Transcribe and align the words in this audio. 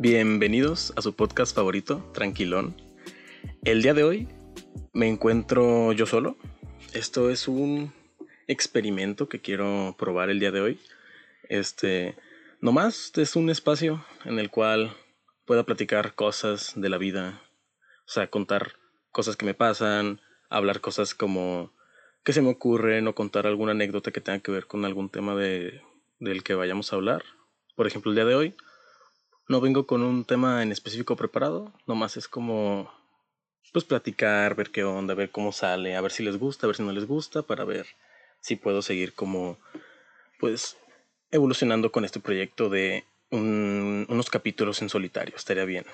Bienvenidos 0.00 0.92
a 0.94 1.02
su 1.02 1.16
podcast 1.16 1.56
favorito, 1.56 2.08
Tranquilón. 2.14 2.76
El 3.64 3.82
día 3.82 3.94
de 3.94 4.04
hoy 4.04 4.28
me 4.92 5.08
encuentro 5.08 5.92
yo 5.92 6.06
solo. 6.06 6.36
Esto 6.92 7.30
es 7.30 7.48
un 7.48 7.92
experimento 8.46 9.28
que 9.28 9.40
quiero 9.40 9.96
probar 9.98 10.30
el 10.30 10.38
día 10.38 10.52
de 10.52 10.60
hoy. 10.60 10.80
Este, 11.48 12.14
nomás 12.60 13.10
es 13.16 13.34
un 13.34 13.50
espacio 13.50 14.04
en 14.24 14.38
el 14.38 14.50
cual 14.50 14.96
pueda 15.44 15.64
platicar 15.64 16.14
cosas 16.14 16.74
de 16.76 16.88
la 16.88 16.98
vida, 16.98 17.42
o 18.06 18.08
sea, 18.08 18.30
contar 18.30 18.74
cosas 19.10 19.36
que 19.36 19.46
me 19.46 19.54
pasan, 19.54 20.20
hablar 20.48 20.80
cosas 20.80 21.12
como 21.12 21.72
que 22.22 22.32
se 22.32 22.40
me 22.40 22.50
ocurren 22.50 23.08
o 23.08 23.16
contar 23.16 23.48
alguna 23.48 23.72
anécdota 23.72 24.12
que 24.12 24.20
tenga 24.20 24.38
que 24.38 24.52
ver 24.52 24.66
con 24.68 24.84
algún 24.84 25.10
tema 25.10 25.34
de, 25.34 25.82
del 26.20 26.44
que 26.44 26.54
vayamos 26.54 26.92
a 26.92 26.96
hablar. 26.96 27.24
Por 27.74 27.88
ejemplo, 27.88 28.12
el 28.12 28.14
día 28.14 28.24
de 28.26 28.36
hoy 28.36 28.54
no 29.48 29.60
vengo 29.60 29.86
con 29.86 30.02
un 30.02 30.24
tema 30.24 30.62
en 30.62 30.72
específico 30.72 31.16
preparado, 31.16 31.72
nomás 31.86 32.16
es 32.16 32.28
como 32.28 32.92
pues 33.72 33.84
platicar, 33.84 34.54
ver 34.54 34.70
qué 34.70 34.84
onda, 34.84 35.14
ver 35.14 35.30
cómo 35.30 35.52
sale, 35.52 35.96
a 35.96 36.00
ver 36.00 36.12
si 36.12 36.22
les 36.22 36.38
gusta, 36.38 36.66
a 36.66 36.68
ver 36.68 36.76
si 36.76 36.82
no 36.82 36.92
les 36.92 37.06
gusta, 37.06 37.42
para 37.42 37.64
ver 37.64 37.86
si 38.40 38.56
puedo 38.56 38.82
seguir 38.82 39.14
como 39.14 39.58
pues 40.38 40.76
evolucionando 41.30 41.90
con 41.92 42.04
este 42.04 42.20
proyecto 42.20 42.68
de 42.70 43.04
unos 43.30 44.30
capítulos 44.30 44.80
en 44.80 44.88
solitario, 44.88 45.36
estaría 45.36 45.64
bien. 45.64 45.84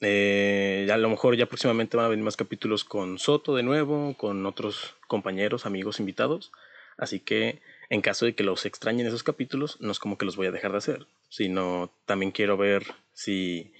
Eh, 0.00 0.88
a 0.92 0.96
lo 0.96 1.08
mejor 1.08 1.36
ya 1.36 1.46
próximamente 1.46 1.96
van 1.96 2.06
a 2.06 2.08
venir 2.08 2.24
más 2.24 2.36
capítulos 2.36 2.82
con 2.82 3.20
Soto 3.20 3.54
de 3.54 3.62
nuevo, 3.62 4.16
con 4.16 4.44
otros 4.46 4.96
compañeros, 5.06 5.64
amigos, 5.64 6.00
invitados. 6.00 6.50
Así 6.98 7.20
que 7.20 7.60
en 7.92 8.00
caso 8.00 8.24
de 8.24 8.34
que 8.34 8.42
los 8.42 8.64
extrañen 8.64 9.06
esos 9.06 9.22
capítulos, 9.22 9.76
no 9.82 9.92
es 9.92 9.98
como 9.98 10.16
que 10.16 10.24
los 10.24 10.34
voy 10.34 10.46
a 10.46 10.50
dejar 10.50 10.72
de 10.72 10.78
hacer, 10.78 11.06
sino 11.28 11.92
también 12.06 12.32
quiero 12.32 12.56
ver 12.56 12.86
si 13.12 13.74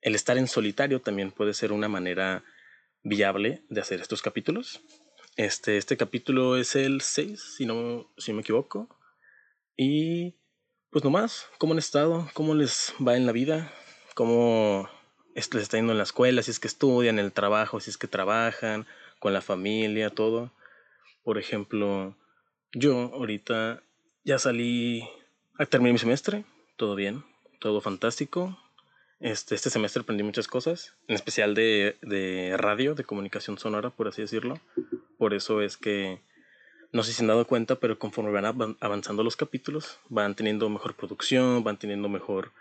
el 0.00 0.14
estar 0.14 0.38
en 0.38 0.46
solitario 0.46 1.00
también 1.00 1.32
puede 1.32 1.54
ser 1.54 1.72
una 1.72 1.88
manera 1.88 2.44
viable 3.02 3.64
de 3.68 3.80
hacer 3.80 4.00
estos 4.00 4.22
capítulos. 4.22 4.80
Este, 5.34 5.76
este 5.76 5.96
capítulo 5.96 6.56
es 6.56 6.76
el 6.76 7.00
6, 7.00 7.56
si 7.56 7.66
no, 7.66 8.08
si 8.16 8.32
me 8.32 8.42
equivoco. 8.42 8.96
Y 9.76 10.36
pues 10.90 11.02
nomás, 11.02 11.48
¿cómo 11.58 11.72
han 11.72 11.80
estado? 11.80 12.30
¿Cómo 12.34 12.54
les 12.54 12.94
va 13.04 13.16
en 13.16 13.26
la 13.26 13.32
vida? 13.32 13.72
¿Cómo 14.14 14.88
les 15.34 15.52
está 15.52 15.78
yendo 15.78 15.90
en 15.90 15.98
la 15.98 16.04
escuela? 16.04 16.44
Si 16.44 16.52
es 16.52 16.60
que 16.60 16.68
estudian, 16.68 17.18
el 17.18 17.32
trabajo, 17.32 17.80
si 17.80 17.90
es 17.90 17.98
que 17.98 18.06
trabajan, 18.06 18.86
con 19.18 19.32
la 19.32 19.40
familia, 19.40 20.10
todo. 20.10 20.52
Por 21.24 21.38
ejemplo, 21.38 22.16
yo 22.72 23.10
ahorita 23.14 23.82
ya 24.24 24.38
salí, 24.38 25.08
a 25.58 25.66
terminar 25.66 25.92
mi 25.92 25.98
semestre, 25.98 26.44
todo 26.76 26.94
bien, 26.94 27.24
todo 27.60 27.80
fantástico. 27.80 28.58
Este, 29.20 29.54
este 29.54 29.70
semestre 29.70 30.02
aprendí 30.02 30.22
muchas 30.22 30.46
cosas, 30.46 30.94
en 31.08 31.16
especial 31.16 31.54
de, 31.54 31.96
de 32.02 32.56
radio, 32.56 32.94
de 32.94 33.04
comunicación 33.04 33.58
sonora, 33.58 33.90
por 33.90 34.08
así 34.08 34.22
decirlo. 34.22 34.60
Por 35.18 35.34
eso 35.34 35.60
es 35.60 35.76
que 35.76 36.20
no 36.92 37.02
sé 37.02 37.12
si 37.12 37.22
han 37.22 37.28
dado 37.28 37.46
cuenta, 37.46 37.76
pero 37.76 37.98
conforme 37.98 38.30
van 38.30 38.76
avanzando 38.80 39.22
los 39.22 39.36
capítulos, 39.36 39.98
van 40.08 40.34
teniendo 40.34 40.68
mejor 40.68 40.94
producción, 40.94 41.64
van 41.64 41.78
teniendo 41.78 42.08
mejor 42.08 42.52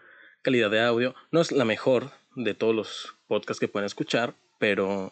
calidad 0.41 0.71
de 0.71 0.81
audio. 0.81 1.15
No 1.31 1.41
es 1.41 1.51
la 1.51 1.65
mejor 1.65 2.11
de 2.35 2.53
todos 2.53 2.75
los 2.75 3.15
podcasts 3.27 3.59
que 3.59 3.67
pueden 3.67 3.85
escuchar, 3.85 4.33
pero 4.59 5.11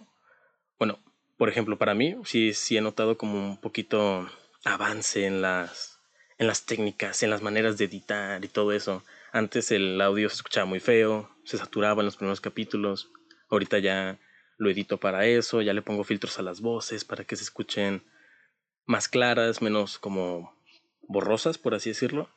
bueno, 0.77 0.99
por 1.37 1.49
ejemplo, 1.49 1.77
para 1.77 1.93
mí 1.93 2.15
sí, 2.25 2.53
sí 2.53 2.77
he 2.77 2.81
notado 2.81 3.17
como 3.17 3.51
un 3.51 3.57
poquito 3.57 4.27
avance 4.65 5.25
en 5.25 5.41
las, 5.41 6.01
en 6.37 6.47
las 6.47 6.65
técnicas, 6.65 7.23
en 7.23 7.29
las 7.29 7.41
maneras 7.41 7.77
de 7.77 7.85
editar 7.85 8.43
y 8.43 8.49
todo 8.49 8.73
eso. 8.73 9.03
Antes 9.31 9.71
el 9.71 10.01
audio 10.01 10.29
se 10.29 10.35
escuchaba 10.35 10.65
muy 10.65 10.79
feo, 10.79 11.29
se 11.45 11.57
saturaba 11.57 12.01
en 12.01 12.05
los 12.05 12.17
primeros 12.17 12.41
capítulos. 12.41 13.11
Ahorita 13.49 13.79
ya 13.79 14.19
lo 14.57 14.69
edito 14.69 14.99
para 14.99 15.25
eso, 15.25 15.61
ya 15.61 15.73
le 15.73 15.81
pongo 15.81 16.03
filtros 16.03 16.39
a 16.39 16.41
las 16.41 16.61
voces 16.61 17.05
para 17.05 17.23
que 17.23 17.35
se 17.35 17.43
escuchen 17.43 18.03
más 18.85 19.07
claras, 19.07 19.61
menos 19.61 19.99
como 19.99 20.53
borrosas, 21.07 21.57
por 21.57 21.75
así 21.75 21.91
decirlo. 21.91 22.29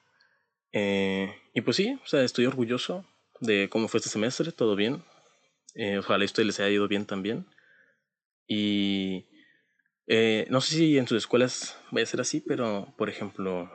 Eh, 0.73 1.35
y 1.55 1.63
pues 1.63 1.77
sí, 1.77 1.99
o 2.03 2.07
sea, 2.07 2.23
estoy 2.23 2.47
orgulloso 2.47 3.07
de 3.41 3.69
cómo 3.71 3.89
fue 3.89 3.99
este 3.99 4.11
semestre, 4.11 4.53
todo 4.53 4.77
bien. 4.77 5.03
Eh, 5.75 5.99
ojalá 5.99 6.25
a 6.25 6.43
les 6.43 6.61
haya 6.61 6.69
ido 6.69 6.89
bien 6.89 7.07
también. 7.07 7.47
Y 8.47 9.27
eh, 10.09 10.47
no 10.49 10.63
sé 10.63 10.75
si 10.75 10.99
en 10.99 11.07
sus 11.07 11.19
escuelas 11.19 11.79
vaya 11.91 12.05
a 12.05 12.07
ser 12.07 12.21
así, 12.21 12.41
pero 12.41 12.95
por 12.97 13.11
ejemplo, 13.11 13.71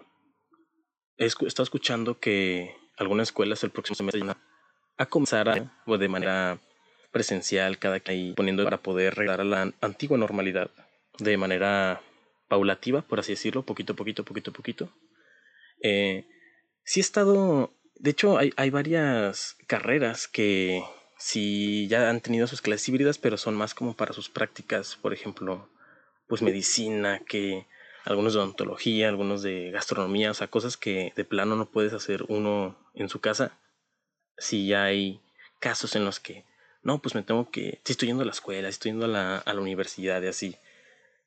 he 1.18 1.26
estado 1.26 1.64
escuchando 1.64 2.20
que 2.20 2.76
algunas 2.98 3.30
escuelas 3.30 3.64
el 3.64 3.70
próximo 3.70 3.96
semestre 3.96 4.24
van 4.24 4.38
a 4.98 5.06
comenzar 5.06 5.48
a, 5.48 5.84
o 5.86 5.98
de 5.98 6.08
manera 6.08 6.60
presencial 7.12 7.78
cada 7.78 8.00
que 8.00 8.34
poniendo 8.36 8.64
para 8.64 8.82
poder 8.82 9.14
regresar 9.14 9.42
a 9.42 9.44
la 9.44 9.74
antigua 9.82 10.18
normalidad 10.18 10.72
de 11.20 11.38
manera 11.38 12.02
paulativa, 12.48 13.04
por 13.04 13.20
así 13.20 13.34
decirlo, 13.34 13.64
poquito 13.64 13.96
poquito, 13.96 14.26
poquito 14.26 14.52
poquito. 14.52 14.90
Eh, 15.84 16.26
sí 16.84 17.00
he 17.00 17.02
estado, 17.02 17.72
de 17.96 18.10
hecho 18.10 18.40
hay, 18.40 18.52
hay 18.56 18.72
varias 18.72 19.56
carreras 19.68 20.28
que 20.28 20.84
sí 21.20 21.88
ya 21.88 22.10
han 22.10 22.22
tenido 22.22 22.48
sus 22.48 22.62
clases 22.62 22.90
híbridas, 22.90 23.20
pero 23.20 23.38
son 23.38 23.54
más 23.54 23.76
como 23.76 23.96
para 23.96 24.14
sus 24.14 24.30
prácticas, 24.30 24.96
por 24.96 25.14
ejemplo, 25.14 25.70
pues 26.28 26.42
medicina, 26.42 27.22
que 27.28 27.66
algunos 28.06 28.34
de 28.34 28.40
odontología, 28.40 29.10
algunos 29.10 29.42
de 29.42 29.72
gastronomía, 29.72 30.32
o 30.32 30.34
sea, 30.34 30.48
cosas 30.48 30.78
que 30.78 31.14
de 31.16 31.26
plano 31.26 31.56
no 31.56 31.70
puedes 31.70 31.94
hacer 31.94 32.26
uno 32.28 32.78
en 32.94 33.10
su 33.10 33.22
casa. 33.22 33.58
Si 34.38 34.74
hay 34.74 35.22
casos 35.60 35.96
en 35.96 36.06
los 36.06 36.20
que, 36.20 36.46
no, 36.82 37.02
pues 37.02 37.16
me 37.16 37.24
tengo 37.24 37.50
que, 37.50 37.82
si 37.84 37.94
estoy 37.94 38.10
yendo 38.10 38.24
a 38.24 38.26
la 38.26 38.32
escuela, 38.32 38.68
si 38.68 38.74
estoy 38.74 38.92
yendo 38.92 39.06
a 39.06 39.10
la, 39.10 39.38
a 39.38 39.54
la 39.54 39.62
universidad 39.62 40.22
y 40.22 40.28
así, 40.28 40.58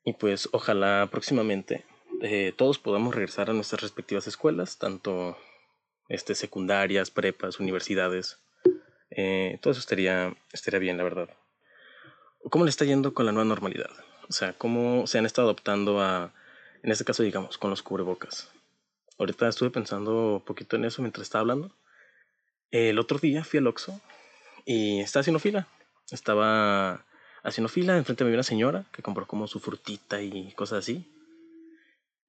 y 0.04 0.12
pues 0.12 0.48
ojalá 0.52 1.08
próximamente 1.10 1.84
eh, 2.22 2.52
todos 2.56 2.78
podamos 2.78 3.14
regresar 3.14 3.50
a 3.50 3.52
nuestras 3.52 3.82
respectivas 3.82 4.26
escuelas, 4.26 4.78
tanto 4.78 5.36
este, 6.08 6.34
secundarias, 6.34 7.10
prepas, 7.10 7.60
universidades. 7.60 8.38
Eh, 9.10 9.58
todo 9.60 9.72
eso 9.72 9.80
estaría, 9.80 10.34
estaría 10.52 10.80
bien, 10.80 10.96
la 10.96 11.04
verdad. 11.04 11.30
¿Cómo 12.50 12.64
le 12.64 12.70
está 12.70 12.84
yendo 12.84 13.12
con 13.12 13.26
la 13.26 13.32
nueva 13.32 13.48
normalidad? 13.48 13.90
O 14.28 14.32
sea, 14.32 14.52
¿cómo 14.52 15.06
se 15.06 15.18
han 15.18 15.26
estado 15.26 15.48
adoptando 15.48 16.00
a, 16.00 16.32
en 16.82 16.90
este 16.90 17.04
caso, 17.04 17.22
digamos, 17.22 17.58
con 17.58 17.70
los 17.70 17.82
cubrebocas? 17.82 18.50
Ahorita 19.18 19.48
estuve 19.48 19.70
pensando 19.70 20.34
un 20.34 20.40
poquito 20.40 20.76
en 20.76 20.84
eso 20.84 21.02
mientras 21.02 21.22
estaba 21.26 21.40
hablando. 21.40 21.70
El 22.70 22.98
otro 22.98 23.18
día 23.18 23.44
fui 23.44 23.58
al 23.58 23.66
Oxxo 23.66 24.00
y 24.64 25.00
estaba 25.00 25.20
haciendo 25.20 25.38
fila. 25.38 25.68
Estaba 26.10 27.04
haciendo 27.42 27.68
fila, 27.68 27.96
enfrente 27.96 28.24
me 28.24 28.30
vi 28.30 28.34
una 28.34 28.42
señora 28.42 28.84
que 28.92 29.02
compró 29.02 29.26
como 29.26 29.46
su 29.46 29.60
frutita 29.60 30.20
y 30.20 30.52
cosas 30.52 30.80
así. 30.80 31.06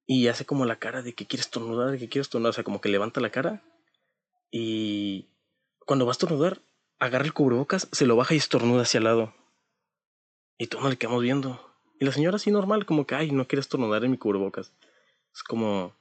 Y 0.06 0.28
hace 0.28 0.46
como 0.46 0.64
la 0.64 0.76
cara 0.76 1.02
de 1.02 1.12
que 1.12 1.26
quiere 1.26 1.42
estornudar, 1.42 1.98
que 1.98 2.08
quiere 2.08 2.22
estornudar, 2.22 2.50
o 2.50 2.54
sea, 2.54 2.64
como 2.64 2.80
que 2.80 2.88
levanta 2.88 3.20
la 3.20 3.30
cara. 3.30 3.62
Y 4.50 5.26
cuando 5.84 6.06
va 6.06 6.12
a 6.12 6.12
estornudar, 6.12 6.62
agarra 6.98 7.26
el 7.26 7.34
cubrebocas, 7.34 7.88
se 7.92 8.06
lo 8.06 8.16
baja 8.16 8.34
y 8.34 8.38
estornuda 8.38 8.82
hacia 8.82 8.98
el 8.98 9.04
lado. 9.04 9.34
Y 10.56 10.68
todos 10.68 10.82
nos 10.82 10.92
le 10.92 10.98
quedamos 10.98 11.22
viendo. 11.22 11.67
Y 11.98 12.04
la 12.04 12.12
señora 12.12 12.36
así 12.36 12.50
normal, 12.50 12.86
como 12.86 13.06
que, 13.06 13.14
ay, 13.14 13.32
no 13.32 13.46
quiere 13.46 13.60
estornudar 13.60 14.04
en 14.04 14.12
mi 14.12 14.18
cubrebocas. 14.18 14.72
Es 15.34 15.42
como, 15.42 15.94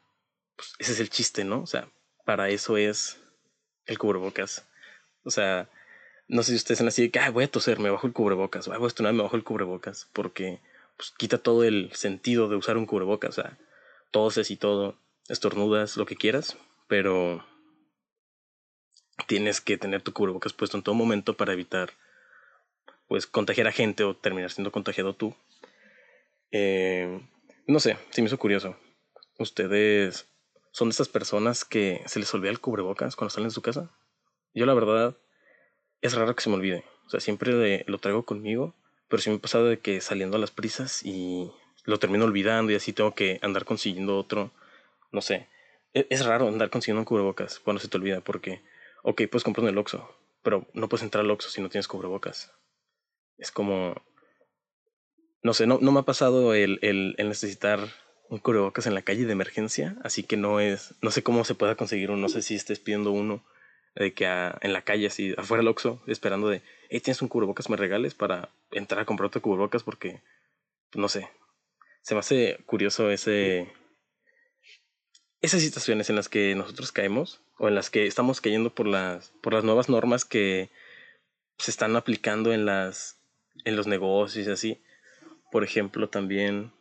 pues 0.55 0.73
ese 0.79 0.93
es 0.93 0.99
el 0.99 1.09
chiste, 1.09 1.43
¿no? 1.43 1.61
O 1.61 1.67
sea, 1.67 1.89
para 2.25 2.49
eso 2.49 2.77
es 2.77 3.19
el 3.85 3.97
cubrebocas. 3.97 4.67
O 5.23 5.31
sea, 5.31 5.69
no 6.27 6.43
sé 6.43 6.51
si 6.51 6.57
ustedes 6.57 6.79
son 6.79 6.87
así 6.87 7.03
de 7.03 7.11
que, 7.11 7.19
ah, 7.19 7.31
voy 7.31 7.45
a 7.45 7.51
toser, 7.51 7.79
me 7.79 7.89
bajo 7.89 8.05
el 8.05 8.13
cubrebocas, 8.13 8.67
voy 8.67 8.83
a 8.83 8.87
estornudar, 8.87 9.15
me 9.15 9.23
bajo 9.23 9.35
el 9.35 9.43
cubrebocas, 9.43 10.09
porque 10.13 10.59
pues, 10.97 11.13
quita 11.17 11.37
todo 11.37 11.63
el 11.63 11.91
sentido 11.93 12.49
de 12.49 12.57
usar 12.57 12.77
un 12.77 12.85
cubrebocas, 12.85 13.37
o 13.37 13.41
sea, 13.41 13.57
toses 14.11 14.51
y 14.51 14.57
todo, 14.57 14.97
estornudas, 15.29 15.97
lo 15.97 16.05
que 16.05 16.15
quieras, 16.15 16.57
pero 16.87 17.45
tienes 19.27 19.61
que 19.61 19.77
tener 19.77 20.01
tu 20.01 20.13
cubrebocas 20.13 20.53
puesto 20.53 20.77
en 20.77 20.83
todo 20.83 20.95
momento 20.95 21.35
para 21.35 21.53
evitar, 21.53 21.91
pues, 23.07 23.25
contagiar 23.25 23.67
a 23.67 23.71
gente 23.71 24.03
o 24.03 24.15
terminar 24.15 24.51
siendo 24.51 24.71
contagiado 24.71 25.13
tú. 25.13 25.35
Eh, 26.51 27.21
no 27.67 27.79
sé, 27.79 27.97
sí 28.11 28.21
me 28.21 28.27
hizo 28.27 28.37
curioso. 28.37 28.75
¿Ustedes 29.39 30.27
son 30.71 30.89
de 30.89 30.93
esas 30.93 31.09
personas 31.09 31.65
que 31.65 32.01
se 32.05 32.19
les 32.19 32.33
olvida 32.33 32.51
el 32.51 32.59
cubrebocas 32.59 33.15
cuando 33.15 33.29
salen 33.29 33.49
de 33.49 33.53
su 33.53 33.61
casa? 33.61 33.91
Yo 34.53 34.65
la 34.65 34.73
verdad 34.73 35.17
es 36.01 36.15
raro 36.15 36.35
que 36.35 36.41
se 36.41 36.49
me 36.49 36.55
olvide. 36.55 36.83
O 37.05 37.09
sea, 37.09 37.19
siempre 37.19 37.83
lo 37.87 37.97
traigo 37.99 38.25
conmigo, 38.25 38.75
pero 39.07 39.21
sí 39.21 39.29
me 39.29 39.39
ha 39.41 39.57
de 39.59 39.79
que 39.79 40.01
saliendo 40.01 40.37
a 40.37 40.39
las 40.39 40.51
prisas 40.51 41.03
y 41.03 41.51
lo 41.85 41.99
termino 41.99 42.25
olvidando 42.25 42.71
y 42.71 42.75
así 42.75 42.93
tengo 42.93 43.15
que 43.15 43.39
andar 43.41 43.65
consiguiendo 43.65 44.17
otro. 44.17 44.51
No 45.11 45.21
sé. 45.21 45.47
E, 45.93 46.05
es, 46.09 46.25
raro 46.25 46.47
andar 46.47 46.69
consiguiendo 46.69 47.01
un 47.01 47.05
cubrebocas 47.05 47.59
cuando 47.59 47.79
se 47.79 47.87
te 47.87 47.97
olvida 47.97 48.21
porque, 48.21 48.61
ok, 49.03 49.23
puedes 49.31 49.43
comprar 49.43 49.63
en 49.63 49.69
el 49.69 49.77
Oxxo, 49.77 50.09
pero 50.43 50.67
no 50.73 50.89
puedes 50.89 51.03
entrar 51.03 51.23
al 51.23 51.31
Oxxo 51.31 51.49
si 51.49 51.61
no 51.61 51.69
tienes 51.69 51.87
cubrebocas. 51.87 52.51
Es 53.37 53.51
como... 53.51 53.95
No 55.43 55.53
sé, 55.53 55.67
no, 55.67 55.79
no 55.81 55.91
me 55.91 55.99
ha 55.99 56.03
pasado 56.03 56.53
el, 56.53 56.79
el, 56.81 57.15
necesitar 57.17 57.79
un 58.29 58.39
cubrebocas 58.39 58.87
en 58.87 58.95
la 58.95 59.01
calle 59.01 59.25
de 59.25 59.31
emergencia, 59.31 59.95
así 60.03 60.23
que 60.23 60.35
no 60.37 60.59
es, 60.59 60.95
no 61.01 61.11
sé 61.11 61.23
cómo 61.23 61.45
se 61.45 61.55
pueda 61.55 61.75
conseguir 61.75 62.11
uno, 62.11 62.21
no 62.21 62.29
sé 62.29 62.41
si 62.41 62.55
estés 62.55 62.79
pidiendo 62.79 63.11
uno 63.11 63.45
de 63.95 64.13
que 64.13 64.25
en 64.25 64.73
la 64.73 64.83
calle, 64.83 65.07
así, 65.07 65.33
afuera 65.37 65.61
del 65.61 65.69
Oxxo, 65.69 66.01
esperando 66.07 66.49
de, 66.49 66.61
hey, 66.89 66.99
¿tienes 66.99 67.21
un 67.21 67.29
cubrebocas? 67.29 67.69
¿Me 67.69 67.77
regales 67.77 68.13
para 68.13 68.49
entrar 68.71 69.01
a 69.01 69.05
comprar 69.05 69.27
otro 69.27 69.41
cubrebocas? 69.41 69.83
Porque, 69.83 70.21
pues, 70.91 71.01
no 71.01 71.09
sé, 71.09 71.29
se 72.01 72.13
me 72.15 72.19
hace 72.19 72.59
curioso 72.65 73.09
ese... 73.11 73.71
Esas 75.39 75.61
situaciones 75.61 76.09
en 76.09 76.15
las 76.15 76.29
que 76.29 76.55
nosotros 76.55 76.91
caemos 76.91 77.41
o 77.59 77.67
en 77.67 77.75
las 77.75 77.89
que 77.89 78.07
estamos 78.07 78.41
cayendo 78.41 78.73
por 78.73 78.87
las, 78.87 79.33
por 79.41 79.53
las 79.53 79.63
nuevas 79.63 79.87
normas 79.87 80.25
que 80.25 80.71
se 81.57 81.69
están 81.69 81.95
aplicando 81.95 82.53
en, 82.53 82.65
las, 82.65 83.21
en 83.65 83.75
los 83.75 83.87
negocios 83.87 84.47
y 84.47 84.51
así. 84.51 84.81
Por 85.51 85.63
ejemplo, 85.63 86.09
también, 86.09 86.71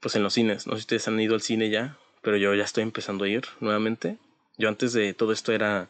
pues 0.00 0.16
en 0.16 0.22
los 0.22 0.34
cines. 0.34 0.66
No 0.66 0.72
sé 0.72 0.78
si 0.78 0.82
ustedes 0.82 1.08
han 1.08 1.20
ido 1.20 1.34
al 1.34 1.42
cine 1.42 1.70
ya, 1.70 1.98
pero 2.22 2.36
yo 2.36 2.54
ya 2.54 2.64
estoy 2.64 2.82
empezando 2.82 3.24
a 3.24 3.28
ir 3.28 3.44
nuevamente. 3.60 4.18
Yo 4.58 4.68
antes 4.68 4.92
de 4.92 5.14
todo 5.14 5.32
esto 5.32 5.52
era 5.52 5.88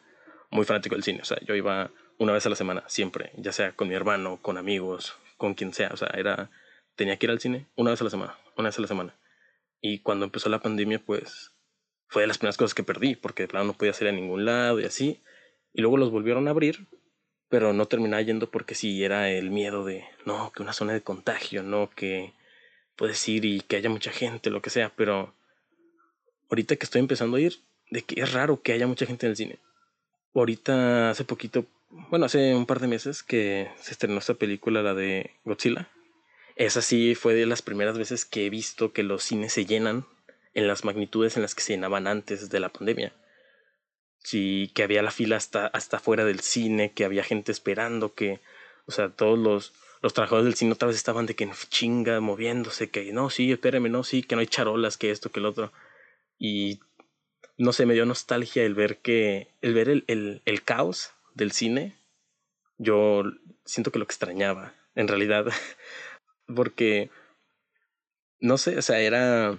muy 0.50 0.64
fanático 0.64 0.94
del 0.94 1.04
cine. 1.04 1.20
O 1.22 1.24
sea, 1.24 1.38
yo 1.46 1.54
iba 1.54 1.90
una 2.18 2.32
vez 2.32 2.46
a 2.46 2.50
la 2.50 2.56
semana, 2.56 2.84
siempre, 2.86 3.32
ya 3.36 3.52
sea 3.52 3.72
con 3.72 3.88
mi 3.88 3.94
hermano, 3.94 4.38
con 4.40 4.58
amigos, 4.58 5.16
con 5.36 5.54
quien 5.54 5.72
sea. 5.72 5.90
O 5.92 5.96
sea, 5.96 6.08
era, 6.14 6.50
tenía 6.94 7.16
que 7.18 7.26
ir 7.26 7.30
al 7.30 7.40
cine 7.40 7.66
una 7.76 7.90
vez 7.90 8.00
a 8.00 8.04
la 8.04 8.10
semana, 8.10 8.36
una 8.56 8.68
vez 8.68 8.78
a 8.78 8.82
la 8.82 8.88
semana. 8.88 9.14
Y 9.80 10.00
cuando 10.00 10.24
empezó 10.24 10.48
la 10.48 10.60
pandemia, 10.60 11.00
pues 11.04 11.52
fue 12.08 12.22
de 12.22 12.28
las 12.28 12.38
primeras 12.38 12.56
cosas 12.56 12.74
que 12.74 12.84
perdí, 12.84 13.16
porque 13.16 13.44
de 13.44 13.48
plano 13.48 13.66
no 13.66 13.72
podía 13.74 13.92
salir 13.92 14.12
a 14.12 14.16
ningún 14.16 14.44
lado 14.44 14.80
y 14.80 14.84
así. 14.84 15.22
Y 15.72 15.80
luego 15.80 15.96
los 15.96 16.10
volvieron 16.10 16.46
a 16.46 16.50
abrir, 16.50 16.86
pero 17.52 17.74
no 17.74 17.84
terminaba 17.84 18.22
yendo 18.22 18.50
porque 18.50 18.74
sí 18.74 19.04
era 19.04 19.30
el 19.30 19.50
miedo 19.50 19.84
de, 19.84 20.06
no, 20.24 20.50
que 20.52 20.62
una 20.62 20.72
zona 20.72 20.94
de 20.94 21.02
contagio, 21.02 21.62
no, 21.62 21.90
que 21.94 22.32
puedes 22.96 23.28
ir 23.28 23.44
y 23.44 23.60
que 23.60 23.76
haya 23.76 23.90
mucha 23.90 24.10
gente, 24.10 24.48
lo 24.48 24.62
que 24.62 24.70
sea. 24.70 24.90
Pero 24.96 25.34
ahorita 26.48 26.76
que 26.76 26.86
estoy 26.86 27.00
empezando 27.00 27.36
a 27.36 27.40
ir, 27.40 27.58
de 27.90 28.00
que 28.00 28.22
es 28.22 28.32
raro 28.32 28.62
que 28.62 28.72
haya 28.72 28.86
mucha 28.86 29.04
gente 29.04 29.26
en 29.26 29.30
el 29.32 29.36
cine 29.36 29.58
ahorita 30.34 31.10
hace 31.10 31.24
poquito, 31.24 31.66
bueno, 31.90 32.24
hace 32.24 32.54
un 32.54 32.64
par 32.64 32.80
de 32.80 32.88
meses 32.88 33.22
que 33.22 33.70
se 33.80 33.92
estrenó 33.92 34.18
esta 34.18 34.32
película, 34.32 34.82
la 34.82 34.94
de 34.94 35.32
Godzilla. 35.44 35.90
Esa 36.56 36.80
sí 36.80 37.14
fue 37.14 37.34
de 37.34 37.44
las 37.44 37.60
primeras 37.60 37.98
veces 37.98 38.24
que 38.24 38.46
he 38.46 38.50
visto 38.50 38.94
que 38.94 39.02
los 39.02 39.22
cines 39.22 39.52
se 39.52 39.66
llenan 39.66 40.06
en 40.54 40.68
las 40.68 40.86
magnitudes 40.86 41.36
en 41.36 41.42
las 41.42 41.54
que 41.54 41.62
se 41.62 41.74
llenaban 41.74 42.06
antes 42.06 42.48
de 42.48 42.60
la 42.60 42.70
pandemia. 42.70 43.12
Sí, 44.22 44.70
que 44.74 44.84
había 44.84 45.02
la 45.02 45.10
fila 45.10 45.36
hasta, 45.36 45.66
hasta 45.66 45.98
fuera 45.98 46.24
del 46.24 46.40
cine, 46.40 46.92
que 46.92 47.04
había 47.04 47.24
gente 47.24 47.50
esperando, 47.52 48.14
que, 48.14 48.40
o 48.86 48.92
sea, 48.92 49.10
todos 49.10 49.38
los, 49.38 49.72
los 50.00 50.14
trabajadores 50.14 50.46
del 50.46 50.54
cine 50.54 50.72
otra 50.72 50.88
vez 50.88 50.96
estaban 50.96 51.26
de 51.26 51.34
que 51.34 51.50
chinga, 51.68 52.20
moviéndose, 52.20 52.90
que 52.90 53.12
no, 53.12 53.30
sí, 53.30 53.50
espérame, 53.52 53.90
no, 53.90 54.04
sí, 54.04 54.22
que 54.22 54.36
no 54.36 54.40
hay 54.40 54.46
charolas, 54.46 54.96
que 54.96 55.10
esto, 55.10 55.30
que 55.30 55.40
el 55.40 55.46
otro. 55.46 55.72
Y 56.38 56.80
no 57.58 57.72
sé, 57.72 57.86
me 57.86 57.94
dio 57.94 58.06
nostalgia 58.06 58.64
el 58.64 58.74
ver 58.74 58.98
que, 58.98 59.48
el 59.60 59.74
ver 59.74 59.88
el, 59.88 60.04
el, 60.06 60.42
el 60.44 60.62
caos 60.62 61.12
del 61.34 61.52
cine, 61.52 61.96
yo 62.78 63.24
siento 63.64 63.92
que 63.92 63.98
lo 63.98 64.04
extrañaba, 64.04 64.74
en 64.94 65.08
realidad, 65.08 65.46
porque, 66.54 67.10
no 68.40 68.58
sé, 68.58 68.78
o 68.78 68.82
sea, 68.82 69.00
era 69.00 69.58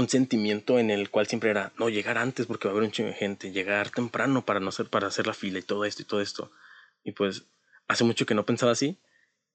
un 0.00 0.08
sentimiento 0.08 0.78
en 0.78 0.90
el 0.90 1.10
cual 1.10 1.26
siempre 1.26 1.50
era, 1.50 1.72
no, 1.78 1.88
llegar 1.88 2.18
antes 2.18 2.46
porque 2.46 2.68
va 2.68 2.72
a 2.72 2.76
haber 2.76 2.86
un 2.86 2.92
chingo 2.92 3.10
de 3.10 3.14
gente, 3.14 3.52
llegar 3.52 3.90
temprano 3.90 4.44
para 4.44 4.60
no 4.60 4.72
ser, 4.72 4.86
para 4.86 5.08
hacer 5.08 5.26
la 5.26 5.34
fila 5.34 5.58
y 5.58 5.62
todo 5.62 5.84
esto 5.84 6.02
y 6.02 6.04
todo 6.04 6.20
esto. 6.20 6.50
Y 7.04 7.12
pues, 7.12 7.44
hace 7.88 8.04
mucho 8.04 8.26
que 8.26 8.34
no 8.34 8.44
pensaba 8.46 8.72
así. 8.72 8.96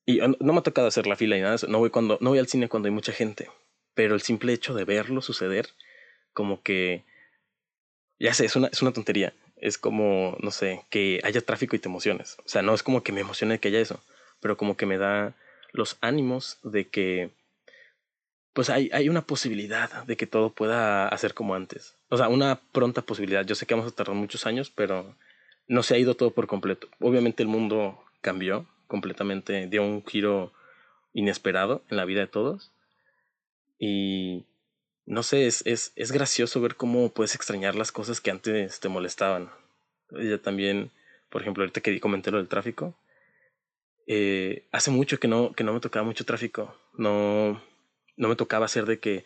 Y 0.06 0.20
no 0.20 0.54
me 0.54 0.60
ha 0.60 0.64
tocado 0.64 0.88
hacer 0.88 1.08
la 1.08 1.16
fila 1.16 1.38
y 1.38 1.42
nada. 1.42 1.58
No 1.68 1.80
voy, 1.80 1.90
cuando, 1.90 2.18
no 2.20 2.32
voy 2.32 2.40
al 2.40 2.48
cine 2.48 2.68
cuando 2.68 2.88
hay 2.88 2.94
mucha 2.94 3.14
gente. 3.14 3.50
Pero 3.94 4.16
el 4.16 4.22
simple 4.22 4.52
hecho 4.52 4.74
de 4.74 4.84
verlo 4.84 5.22
suceder, 5.22 5.70
como 6.34 6.62
que 6.62 7.06
ya 8.24 8.34
sé, 8.34 8.46
es 8.46 8.56
una, 8.56 8.68
es 8.68 8.82
una 8.82 8.94
tontería. 8.94 9.34
Es 9.58 9.78
como, 9.78 10.38
no 10.40 10.52
sé, 10.52 10.86
que 10.90 11.20
haya 11.24 11.42
tráfico 11.42 11.76
y 11.76 11.80
te 11.80 11.90
emociones. 11.90 12.38
O 12.46 12.48
sea, 12.48 12.62
no 12.62 12.74
es 12.74 12.84
como 12.84 13.04
que 13.04 13.12
me 13.12 13.22
emocione 13.22 13.60
que 13.60 13.68
haya 13.70 13.82
eso, 13.82 14.02
pero 14.40 14.58
como 14.58 14.78
que 14.78 14.86
me 14.86 14.98
da 14.98 15.36
los 15.72 15.98
ánimos 16.02 16.60
de 16.64 16.88
que, 16.88 17.32
pues 18.54 18.70
hay, 18.70 18.90
hay 18.94 19.10
una 19.10 19.24
posibilidad 19.24 20.04
de 20.06 20.16
que 20.16 20.28
todo 20.28 20.52
pueda 20.52 21.08
hacer 21.08 21.34
como 21.34 21.56
antes. 21.56 21.96
O 22.10 22.18
sea, 22.18 22.30
una 22.30 22.62
pronta 22.72 23.02
posibilidad. 23.02 23.46
Yo 23.46 23.56
sé 23.56 23.66
que 23.66 23.74
vamos 23.74 23.92
a 23.92 23.96
tardar 23.96 24.16
muchos 24.16 24.46
años, 24.46 24.72
pero 24.74 25.16
no 25.68 25.84
se 25.84 25.96
ha 25.96 25.98
ido 25.98 26.16
todo 26.16 26.32
por 26.32 26.48
completo. 26.48 26.88
Obviamente 27.00 27.42
el 27.42 27.50
mundo 27.50 28.04
cambió 28.22 28.68
completamente, 28.88 29.68
dio 29.68 29.84
un 29.84 30.06
giro 30.06 30.54
inesperado 31.14 31.84
en 31.90 31.98
la 31.98 32.06
vida 32.06 32.22
de 32.22 32.28
todos. 32.28 32.72
Y 33.80 34.46
no 35.06 35.24
sé, 35.24 35.48
es, 35.48 35.66
es, 35.66 35.92
es 35.96 36.12
gracioso 36.12 36.62
ver 36.62 36.76
cómo 36.76 37.10
puedes 37.10 37.36
extrañar 37.36 37.76
las 37.76 37.92
cosas 37.92 38.22
que 38.22 38.32
antes 38.32 38.80
te 38.80 38.90
molestaban. 38.90 39.50
Ya 40.12 40.38
también, 40.38 40.92
por 41.30 41.42
ejemplo, 41.42 41.64
ahorita 41.64 41.82
que 41.82 42.00
comenté 42.00 42.30
lo 42.30 42.38
del 42.38 42.48
tráfico, 42.48 42.96
eh, 44.06 44.68
hace 44.72 44.92
mucho 44.92 45.20
que 45.20 45.28
no, 45.28 45.54
que 45.54 45.64
no 45.64 45.74
me 45.74 45.80
tocaba 45.80 46.06
mucho 46.06 46.24
tráfico. 46.24 46.76
No, 46.98 47.62
no 48.16 48.28
me 48.28 48.36
tocaba 48.36 48.66
hacer 48.66 48.86
de 48.86 49.00
que, 49.00 49.26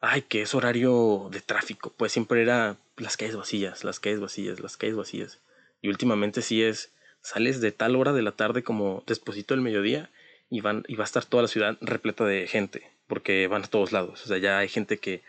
ay, 0.00 0.22
que 0.22 0.42
es 0.42 0.54
horario 0.54 1.28
de 1.30 1.40
tráfico. 1.40 1.92
Pues 1.96 2.12
siempre 2.12 2.42
era 2.42 2.76
las 2.96 3.16
calles 3.16 3.36
vacías, 3.36 3.84
las 3.84 4.00
calles 4.00 4.20
vacías, 4.20 4.60
las 4.60 4.76
calles 4.76 4.96
vacías. 4.96 5.40
Y 5.80 5.88
últimamente 5.88 6.42
sí 6.42 6.62
es, 6.62 6.92
sales 7.20 7.60
de 7.60 7.72
tal 7.72 7.96
hora 7.96 8.12
de 8.12 8.22
la 8.22 8.32
tarde 8.32 8.62
como 8.62 9.02
despuesito 9.06 9.54
del 9.54 9.62
mediodía 9.62 10.10
y, 10.50 10.60
van, 10.60 10.84
y 10.88 10.96
va 10.96 11.04
a 11.04 11.06
estar 11.06 11.24
toda 11.24 11.42
la 11.42 11.48
ciudad 11.48 11.76
repleta 11.80 12.24
de 12.24 12.46
gente 12.46 12.90
porque 13.06 13.46
van 13.46 13.64
a 13.64 13.66
todos 13.66 13.92
lados. 13.92 14.24
O 14.24 14.28
sea, 14.28 14.38
ya 14.38 14.58
hay 14.58 14.68
gente 14.68 14.98
que 14.98 15.22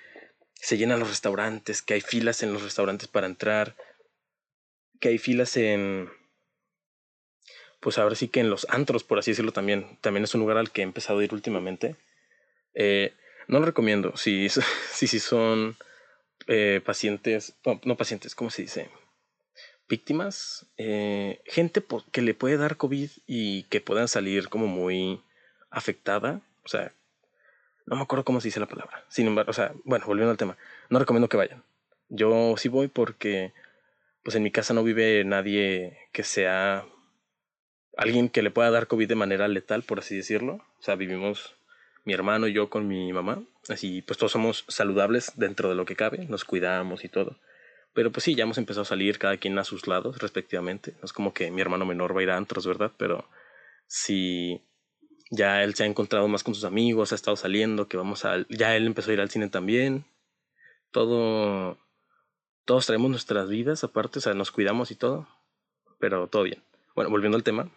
se 0.56 0.78
llenan 0.78 1.00
los 1.00 1.10
restaurantes, 1.10 1.82
que 1.82 1.96
hay 1.96 2.02
filas 2.02 2.42
en 2.42 2.54
los 2.54 2.64
restaurantes 2.64 3.10
para 3.10 3.28
entrar, 3.28 3.76
que 5.02 5.10
hay 5.10 5.18
filas 5.18 5.58
en, 5.58 6.10
pues 7.82 7.98
ahora 7.98 8.16
sí 8.16 8.30
que 8.30 8.40
en 8.40 8.50
los 8.50 8.66
antros, 8.70 9.04
por 9.04 9.20
así 9.20 9.32
decirlo 9.32 9.52
también. 9.52 9.98
También 10.00 10.24
es 10.24 10.34
un 10.34 10.40
lugar 10.40 10.58
al 10.58 10.72
que 10.72 10.82
he 10.82 10.84
empezado 10.86 11.20
a 11.20 11.24
ir 11.26 11.34
últimamente. 11.34 11.98
Eh, 12.74 13.14
no 13.48 13.60
lo 13.60 13.66
recomiendo 13.66 14.16
si, 14.18 14.48
si, 14.92 15.08
si 15.08 15.20
son 15.20 15.78
eh, 16.48 16.82
pacientes, 16.86 17.56
no, 17.84 17.98
pacientes, 17.98 18.36
¿cómo 18.36 18.50
se 18.50 18.64
dice? 18.64 18.90
Víctimas, 19.88 20.66
eh, 20.78 21.42
gente 21.46 21.84
que 22.12 22.22
le 22.22 22.34
puede 22.34 22.58
dar 22.58 22.78
COVID 22.78 23.10
y 23.28 23.64
que 23.64 23.82
puedan 23.82 24.08
salir 24.08 24.50
como 24.50 24.68
muy 24.68 25.22
afectada, 25.70 26.42
o 26.64 26.68
sea, 26.68 26.94
no 27.86 27.96
me 27.96 28.02
acuerdo 28.02 28.24
cómo 28.24 28.40
se 28.40 28.48
dice 28.48 28.60
la 28.60 28.68
palabra. 28.68 29.06
Sin 29.10 29.28
embargo, 29.28 29.52
o 29.52 29.54
sea, 29.54 29.74
bueno, 29.84 30.06
volviendo 30.06 30.32
al 30.32 30.38
tema, 30.38 30.58
no 30.90 31.00
recomiendo 31.00 31.30
que 31.30 31.38
vayan. 31.38 31.64
Yo 32.10 32.56
sí 32.58 32.70
voy 32.70 32.88
porque, 32.88 33.54
pues 34.24 34.36
en 34.36 34.44
mi 34.44 34.52
casa 34.52 34.74
no 34.74 34.84
vive 34.84 35.24
nadie 35.26 35.98
que 36.14 36.24
sea 36.24 36.86
alguien 37.98 38.30
que 38.30 38.42
le 38.42 38.52
pueda 38.52 38.72
dar 38.72 38.88
COVID 38.88 39.08
de 39.08 39.16
manera 39.16 39.48
letal, 39.48 39.84
por 39.84 40.00
así 40.00 40.16
decirlo. 40.16 40.66
O 40.80 40.82
sea, 40.82 40.96
vivimos 40.96 41.56
mi 42.06 42.14
hermano 42.14 42.48
y 42.48 42.54
yo 42.54 42.70
con 42.70 42.88
mi 42.88 43.12
mamá. 43.14 43.44
Así, 43.70 44.02
pues 44.02 44.18
todos 44.18 44.32
somos 44.32 44.66
saludables 44.68 45.34
dentro 45.36 45.70
de 45.70 45.76
lo 45.76 45.86
que 45.86 45.96
cabe, 45.96 46.26
nos 46.28 46.44
cuidamos 46.44 47.06
y 47.06 47.10
todo. 47.10 47.38
Pero 47.94 48.12
pues 48.12 48.24
sí, 48.24 48.36
ya 48.36 48.44
hemos 48.44 48.58
empezado 48.58 48.82
a 48.82 48.86
salir 48.86 49.20
cada 49.20 49.38
quien 49.38 49.58
a 49.60 49.64
sus 49.64 49.88
lados, 49.88 50.18
respectivamente. 50.20 50.94
No 50.94 51.06
es 51.06 51.14
como 51.14 51.34
que 51.34 51.52
mi 51.52 51.62
hermano 51.62 51.86
menor 51.86 52.16
va 52.16 52.22
a 52.22 52.24
ir 52.24 52.32
a 52.32 52.38
antros, 52.38 52.66
¿verdad? 52.66 52.92
Pero 52.98 53.30
si 53.88 54.62
ya 55.30 55.64
él 55.64 55.76
se 55.76 55.84
ha 55.84 55.88
encontrado 55.88 56.28
más 56.28 56.44
con 56.44 56.56
sus 56.56 56.64
amigos, 56.64 57.12
ha 57.12 57.16
estado 57.16 57.38
saliendo, 57.38 57.88
que 57.88 57.98
vamos. 57.98 58.24
Ya 58.50 58.76
él 58.76 58.88
empezó 58.88 59.12
a 59.12 59.14
ir 59.14 59.22
al 59.22 59.30
cine 59.30 59.50
también. 59.50 60.06
Todo... 60.92 61.78
Todos 62.66 62.86
traemos 62.86 63.12
nuestras 63.12 63.50
vidas 63.50 63.84
aparte, 63.84 64.20
o 64.20 64.22
sea, 64.22 64.34
nos 64.34 64.52
cuidamos 64.52 64.90
y 64.90 64.96
todo. 64.96 65.28
Pero 66.00 66.28
todo 66.28 66.44
bien. 66.44 66.64
Bueno, 66.96 67.10
volviendo 67.10 67.36
al 67.36 67.44
tema, 67.44 67.70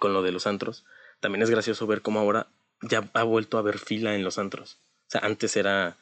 con 0.00 0.14
lo 0.14 0.22
de 0.22 0.32
los 0.32 0.46
antros, 0.46 0.84
también 1.20 1.42
es 1.42 1.50
gracioso 1.50 1.86
ver 1.86 2.00
cómo 2.02 2.20
ahora 2.20 2.48
ya 2.82 3.10
ha 3.14 3.22
vuelto 3.22 3.56
a 3.56 3.60
haber 3.60 3.78
fila 3.78 4.14
en 4.14 4.24
los 4.24 4.38
antros. 4.38 4.78
O 5.08 5.10
sea, 5.10 5.20
antes 5.22 5.56
era... 5.56 5.96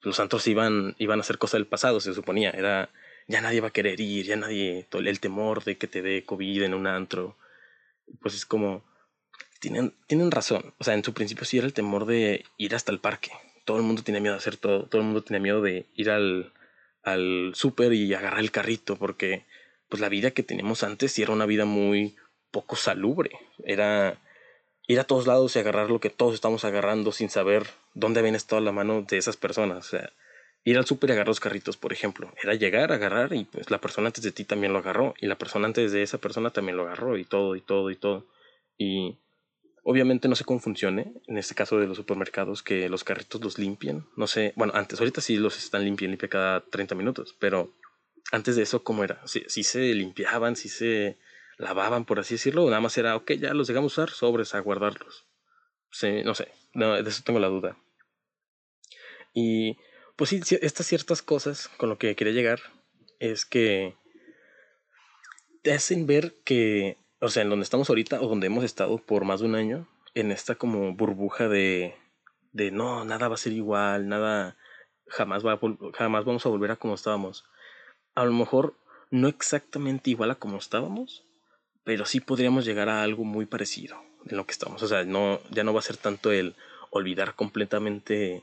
Los 0.00 0.20
antros 0.20 0.46
iban, 0.46 0.94
iban 0.98 1.18
a 1.20 1.24
ser 1.24 1.38
cosa 1.38 1.56
del 1.56 1.66
pasado, 1.66 2.00
se 2.00 2.14
suponía. 2.14 2.50
Era... 2.50 2.90
Ya 3.26 3.40
nadie 3.40 3.60
va 3.60 3.68
a 3.68 3.72
querer 3.72 4.00
ir, 4.00 4.26
ya 4.26 4.36
nadie... 4.36 4.86
El 4.90 5.20
temor 5.20 5.64
de 5.64 5.76
que 5.76 5.86
te 5.86 6.02
dé 6.02 6.24
COVID 6.24 6.62
en 6.62 6.74
un 6.74 6.86
antro. 6.86 7.36
Pues 8.20 8.34
es 8.34 8.46
como 8.46 8.84
tienen, 9.60 9.94
tienen 10.06 10.30
razón. 10.30 10.74
O 10.78 10.84
sea, 10.84 10.94
en 10.94 11.04
su 11.04 11.12
principio 11.14 11.44
sí 11.44 11.58
era 11.58 11.66
el 11.66 11.72
temor 11.74 12.06
de 12.06 12.44
ir 12.56 12.74
hasta 12.74 12.92
el 12.92 13.00
parque. 13.00 13.30
Todo 13.64 13.76
el 13.76 13.82
mundo 13.82 14.02
tenía 14.02 14.20
miedo 14.20 14.34
de 14.34 14.38
hacer 14.38 14.56
todo. 14.56 14.86
Todo 14.86 15.00
el 15.00 15.06
mundo 15.06 15.22
tenía 15.22 15.40
miedo 15.40 15.60
de 15.60 15.86
ir 15.94 16.10
al, 16.10 16.52
al 17.02 17.52
súper 17.54 17.92
y 17.92 18.12
agarrar 18.14 18.40
el 18.40 18.50
carrito. 18.50 18.96
Porque 18.96 19.44
pues 19.88 20.00
la 20.00 20.08
vida 20.08 20.30
que 20.30 20.42
teníamos 20.42 20.82
antes 20.82 21.12
sí 21.12 21.22
era 21.22 21.32
una 21.32 21.46
vida 21.46 21.64
muy 21.64 22.16
poco 22.50 22.76
salubre. 22.76 23.30
Era 23.64 24.18
ir 24.88 24.98
a 24.98 25.04
todos 25.04 25.28
lados 25.28 25.54
y 25.54 25.60
agarrar 25.60 25.90
lo 25.90 26.00
que 26.00 26.10
todos 26.10 26.34
estamos 26.34 26.64
agarrando 26.64 27.12
sin 27.12 27.30
saber 27.30 27.68
dónde 27.94 28.18
habían 28.18 28.34
estado 28.34 28.60
la 28.60 28.72
mano 28.72 29.02
de 29.02 29.18
esas 29.18 29.36
personas. 29.36 29.86
O 29.86 29.88
sea, 29.88 30.12
ir 30.64 30.76
al 30.76 30.86
súper 30.86 31.10
y 31.10 31.12
agarrar 31.12 31.28
los 31.28 31.38
carritos, 31.38 31.76
por 31.76 31.92
ejemplo. 31.92 32.32
Era 32.42 32.54
llegar, 32.54 32.90
agarrar 32.90 33.32
y 33.32 33.44
pues 33.44 33.70
la 33.70 33.80
persona 33.80 34.08
antes 34.08 34.24
de 34.24 34.32
ti 34.32 34.44
también 34.44 34.72
lo 34.72 34.80
agarró. 34.80 35.14
Y 35.20 35.26
la 35.26 35.38
persona 35.38 35.66
antes 35.66 35.92
de 35.92 36.02
esa 36.02 36.18
persona 36.18 36.50
también 36.50 36.76
lo 36.76 36.82
agarró 36.82 37.16
y 37.16 37.24
todo 37.24 37.54
y 37.54 37.60
todo 37.60 37.90
y 37.92 37.96
todo. 37.96 38.26
Y 38.76 39.18
Obviamente 39.90 40.28
no 40.28 40.36
sé 40.36 40.44
cómo 40.44 40.60
funcione, 40.60 41.14
en 41.28 41.38
este 41.38 41.54
caso 41.54 41.78
de 41.78 41.86
los 41.86 41.96
supermercados, 41.96 42.62
que 42.62 42.90
los 42.90 43.04
carritos 43.04 43.40
los 43.40 43.58
limpien. 43.58 44.04
No 44.16 44.26
sé, 44.26 44.52
bueno, 44.54 44.74
antes, 44.76 45.00
ahorita 45.00 45.22
sí 45.22 45.38
los 45.38 45.56
están 45.56 45.82
limpiando, 45.82 46.12
limpia 46.12 46.28
cada 46.28 46.60
30 46.60 46.94
minutos, 46.94 47.34
pero 47.38 47.72
antes 48.30 48.56
de 48.56 48.64
eso, 48.64 48.84
¿cómo 48.84 49.02
era? 49.02 49.22
Si, 49.26 49.64
se 49.64 49.94
limpiaban, 49.94 50.56
si 50.56 50.68
se 50.68 51.16
lavaban, 51.58 52.04
por 52.04 52.20
así 52.20 52.34
decirlo, 52.34 52.64
nada 52.66 52.80
más 52.80 52.96
era, 52.96 53.16
ok, 53.16 53.32
ya 53.32 53.52
los 53.52 53.66
dejamos 53.66 53.92
usar, 53.92 54.10
sobres 54.10 54.54
a 54.54 54.60
guardarlos. 54.60 55.26
Sí, 55.90 56.22
no 56.22 56.34
sé, 56.34 56.52
de 56.74 57.00
eso 57.00 57.22
tengo 57.24 57.40
la 57.40 57.48
duda. 57.48 57.76
Y 59.34 59.76
pues 60.16 60.30
sí, 60.30 60.40
estas 60.62 60.86
ciertas 60.86 61.22
cosas 61.22 61.68
con 61.76 61.88
lo 61.88 61.98
que 61.98 62.16
quería 62.16 62.32
llegar 62.32 62.60
es 63.18 63.44
que 63.44 63.96
te 65.62 65.72
hacen 65.72 66.06
ver 66.06 66.34
que, 66.44 66.98
o 67.20 67.28
sea, 67.28 67.42
en 67.42 67.50
donde 67.50 67.64
estamos 67.64 67.88
ahorita 67.88 68.20
o 68.20 68.28
donde 68.28 68.46
hemos 68.46 68.64
estado 68.64 68.98
por 68.98 69.24
más 69.24 69.40
de 69.40 69.46
un 69.46 69.54
año, 69.54 69.88
en 70.14 70.30
esta 70.32 70.54
como 70.54 70.94
burbuja 70.94 71.48
de, 71.48 71.94
de 72.52 72.70
no, 72.70 73.04
nada 73.04 73.28
va 73.28 73.34
a 73.34 73.38
ser 73.38 73.52
igual, 73.52 74.08
nada, 74.08 74.56
jamás, 75.06 75.44
va 75.44 75.58
jamás 75.94 76.24
vamos 76.24 76.46
a 76.46 76.48
volver 76.48 76.70
a 76.70 76.76
como 76.76 76.94
estábamos. 76.94 77.44
A 78.14 78.24
lo 78.24 78.32
mejor 78.32 78.74
no 79.10 79.28
exactamente 79.28 80.10
igual 80.10 80.30
a 80.30 80.36
como 80.36 80.58
estábamos, 80.58 81.27
pero 81.88 82.04
sí 82.04 82.20
podríamos 82.20 82.66
llegar 82.66 82.90
a 82.90 83.02
algo 83.02 83.24
muy 83.24 83.46
parecido 83.46 83.98
en 84.26 84.36
lo 84.36 84.44
que 84.44 84.52
estamos. 84.52 84.82
O 84.82 84.88
sea, 84.88 85.04
no, 85.04 85.40
ya 85.48 85.64
no 85.64 85.72
va 85.72 85.78
a 85.78 85.82
ser 85.82 85.96
tanto 85.96 86.30
el 86.30 86.54
olvidar 86.90 87.34
completamente 87.34 88.42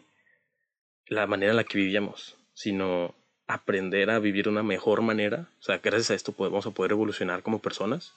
la 1.06 1.28
manera 1.28 1.52
en 1.52 1.58
la 1.58 1.64
que 1.64 1.78
vivíamos, 1.78 2.38
sino 2.56 3.14
aprender 3.46 4.10
a 4.10 4.18
vivir 4.18 4.46
de 4.46 4.50
una 4.50 4.64
mejor 4.64 5.04
manera. 5.04 5.48
O 5.60 5.62
sea, 5.62 5.78
gracias 5.78 6.10
a 6.10 6.16
esto 6.16 6.32
podemos 6.32 6.66
poder 6.74 6.94
evolucionar 6.94 7.44
como 7.44 7.62
personas. 7.62 8.16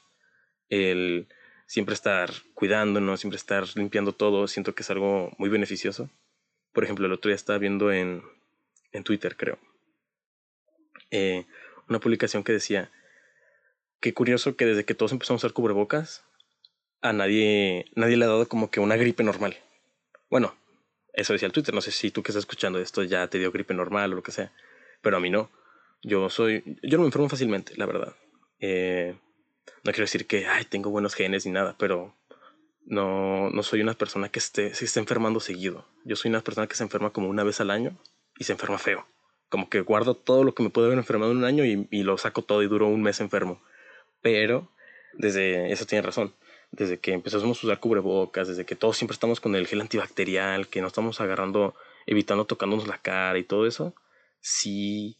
El 0.70 1.28
siempre 1.66 1.92
estar 1.92 2.30
cuidándonos, 2.54 3.20
siempre 3.20 3.36
estar 3.36 3.66
limpiando 3.74 4.14
todo, 4.14 4.48
siento 4.48 4.74
que 4.74 4.82
es 4.82 4.88
algo 4.88 5.34
muy 5.36 5.50
beneficioso. 5.50 6.08
Por 6.72 6.84
ejemplo, 6.84 7.04
el 7.04 7.12
otro 7.12 7.28
día 7.28 7.36
estaba 7.36 7.58
viendo 7.58 7.92
en, 7.92 8.22
en 8.92 9.04
Twitter, 9.04 9.36
creo, 9.36 9.58
eh, 11.10 11.44
una 11.86 12.00
publicación 12.00 12.44
que 12.44 12.52
decía, 12.52 12.90
qué 14.00 14.14
curioso 14.14 14.56
que 14.56 14.66
desde 14.66 14.84
que 14.84 14.94
todos 14.94 15.12
empezamos 15.12 15.42
a 15.42 15.46
usar 15.46 15.54
cubrebocas, 15.54 16.24
a 17.00 17.12
nadie, 17.12 17.86
nadie 17.94 18.16
le 18.16 18.24
ha 18.24 18.28
dado 18.28 18.48
como 18.48 18.70
que 18.70 18.80
una 18.80 18.96
gripe 18.96 19.22
normal. 19.22 19.56
Bueno, 20.30 20.54
eso 21.12 21.32
decía 21.32 21.46
el 21.46 21.52
Twitter, 21.52 21.74
no 21.74 21.80
sé 21.80 21.90
si 21.90 22.10
tú 22.10 22.22
que 22.22 22.32
estás 22.32 22.42
escuchando 22.42 22.78
esto 22.78 23.02
ya 23.02 23.28
te 23.28 23.38
dio 23.38 23.52
gripe 23.52 23.74
normal 23.74 24.12
o 24.12 24.16
lo 24.16 24.22
que 24.22 24.32
sea, 24.32 24.52
pero 25.02 25.16
a 25.16 25.20
mí 25.20 25.30
no. 25.30 25.50
Yo 26.02 26.30
soy, 26.30 26.78
yo 26.82 26.96
no 26.98 27.02
me 27.02 27.08
enfermo 27.08 27.28
fácilmente, 27.28 27.74
la 27.76 27.86
verdad. 27.86 28.14
Eh, 28.60 29.16
no 29.84 29.92
quiero 29.92 30.04
decir 30.04 30.26
que, 30.26 30.46
ay, 30.46 30.64
tengo 30.64 30.90
buenos 30.90 31.14
genes 31.14 31.44
ni 31.44 31.52
nada, 31.52 31.76
pero 31.78 32.14
no, 32.86 33.50
no 33.50 33.62
soy 33.62 33.80
una 33.80 33.94
persona 33.94 34.28
que 34.28 34.38
esté, 34.38 34.74
se 34.74 34.84
esté 34.84 35.00
enfermando 35.00 35.40
seguido. 35.40 35.86
Yo 36.04 36.16
soy 36.16 36.28
una 36.30 36.40
persona 36.40 36.66
que 36.66 36.76
se 36.76 36.84
enferma 36.84 37.10
como 37.10 37.28
una 37.28 37.44
vez 37.44 37.60
al 37.60 37.70
año 37.70 37.98
y 38.38 38.44
se 38.44 38.52
enferma 38.52 38.78
feo. 38.78 39.06
Como 39.48 39.68
que 39.68 39.80
guardo 39.80 40.14
todo 40.14 40.44
lo 40.44 40.54
que 40.54 40.62
me 40.62 40.70
puede 40.70 40.86
haber 40.86 40.98
enfermado 40.98 41.32
en 41.32 41.38
un 41.38 41.44
año 41.44 41.64
y, 41.64 41.88
y 41.90 42.02
lo 42.02 42.18
saco 42.18 42.42
todo 42.42 42.62
y 42.62 42.68
duro 42.68 42.86
un 42.86 43.02
mes 43.02 43.20
enfermo. 43.20 43.60
Pero, 44.20 44.70
desde, 45.14 45.72
eso 45.72 45.86
tiene 45.86 46.02
razón, 46.02 46.34
desde 46.70 46.98
que 46.98 47.12
empezamos 47.12 47.62
a 47.62 47.66
usar 47.66 47.80
cubrebocas, 47.80 48.48
desde 48.48 48.66
que 48.66 48.76
todos 48.76 48.96
siempre 48.96 49.14
estamos 49.14 49.40
con 49.40 49.54
el 49.54 49.66
gel 49.66 49.80
antibacterial, 49.80 50.68
que 50.68 50.80
no 50.80 50.88
estamos 50.88 51.20
agarrando, 51.20 51.74
evitando 52.06 52.44
tocándonos 52.44 52.86
la 52.86 52.98
cara 52.98 53.38
y 53.38 53.44
todo 53.44 53.66
eso, 53.66 53.94
sí, 54.40 55.18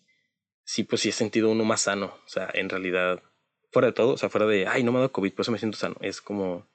sí, 0.65 0.85
pues 0.85 1.03
sí 1.03 1.09
he 1.11 1.13
sentido 1.13 1.51
uno 1.51 1.65
más 1.65 1.83
sano. 1.83 2.15
O 2.27 2.29
sea, 2.29 2.51
en 2.53 2.69
realidad, 2.69 3.23
fuera 3.71 3.89
de 3.89 3.93
todo, 3.93 4.15
o 4.15 4.19
sea, 4.19 4.29
fuera 4.29 4.47
de, 4.47 4.67
ay, 4.67 4.83
no 4.83 4.93
me 4.93 4.99
ha 4.99 5.01
dado 5.01 5.13
COVID, 5.13 5.33
por 5.33 5.43
eso 5.43 5.53
me 5.53 5.59
siento 5.59 5.79
sano. 5.79 5.97
Es 6.01 6.21
como, 6.21 6.67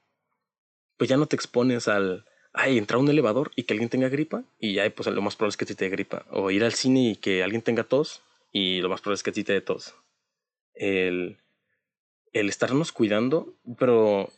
pues 0.97 1.09
ya 1.09 1.17
no 1.17 1.27
te 1.27 1.35
expones 1.35 1.87
al, 1.87 2.25
ay, 2.53 2.77
entrar 2.77 2.97
a 2.97 3.01
un 3.01 3.09
elevador 3.09 3.51
y 3.55 3.63
que 3.63 3.73
alguien 3.73 3.89
tenga 3.89 4.09
gripa 4.09 4.43
y 4.59 4.73
ya, 4.73 4.89
pues 4.89 5.07
lo 5.07 5.21
más 5.21 5.35
probable 5.35 5.51
es 5.51 5.57
que 5.57 5.65
te 5.65 5.75
dé 5.75 5.89
gripa. 5.89 6.25
O 6.31 6.51
ir 6.51 6.63
al 6.63 6.73
cine 6.73 7.11
y 7.11 7.15
que 7.15 7.43
alguien 7.43 7.61
tenga 7.61 7.83
tos 7.83 8.23
y 8.51 8.81
lo 8.81 8.89
más 8.89 9.01
probable 9.01 9.15
es 9.15 9.23
que 9.23 9.31
te 9.31 9.53
dé 9.53 9.61
tos. 9.61 9.95
El, 10.73 11.37
el 12.33 12.49
estarnos 12.49 12.91
cuidando, 12.91 13.53
pero 13.77 14.29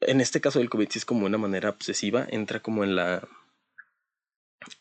en 0.00 0.20
este 0.20 0.40
caso 0.40 0.58
del 0.58 0.70
COVID 0.70 0.88
sí 0.90 0.98
es 0.98 1.04
como 1.04 1.26
una 1.26 1.38
manera 1.38 1.70
obsesiva, 1.70 2.26
entra 2.30 2.60
como 2.60 2.84
en 2.84 2.94
la, 2.94 3.26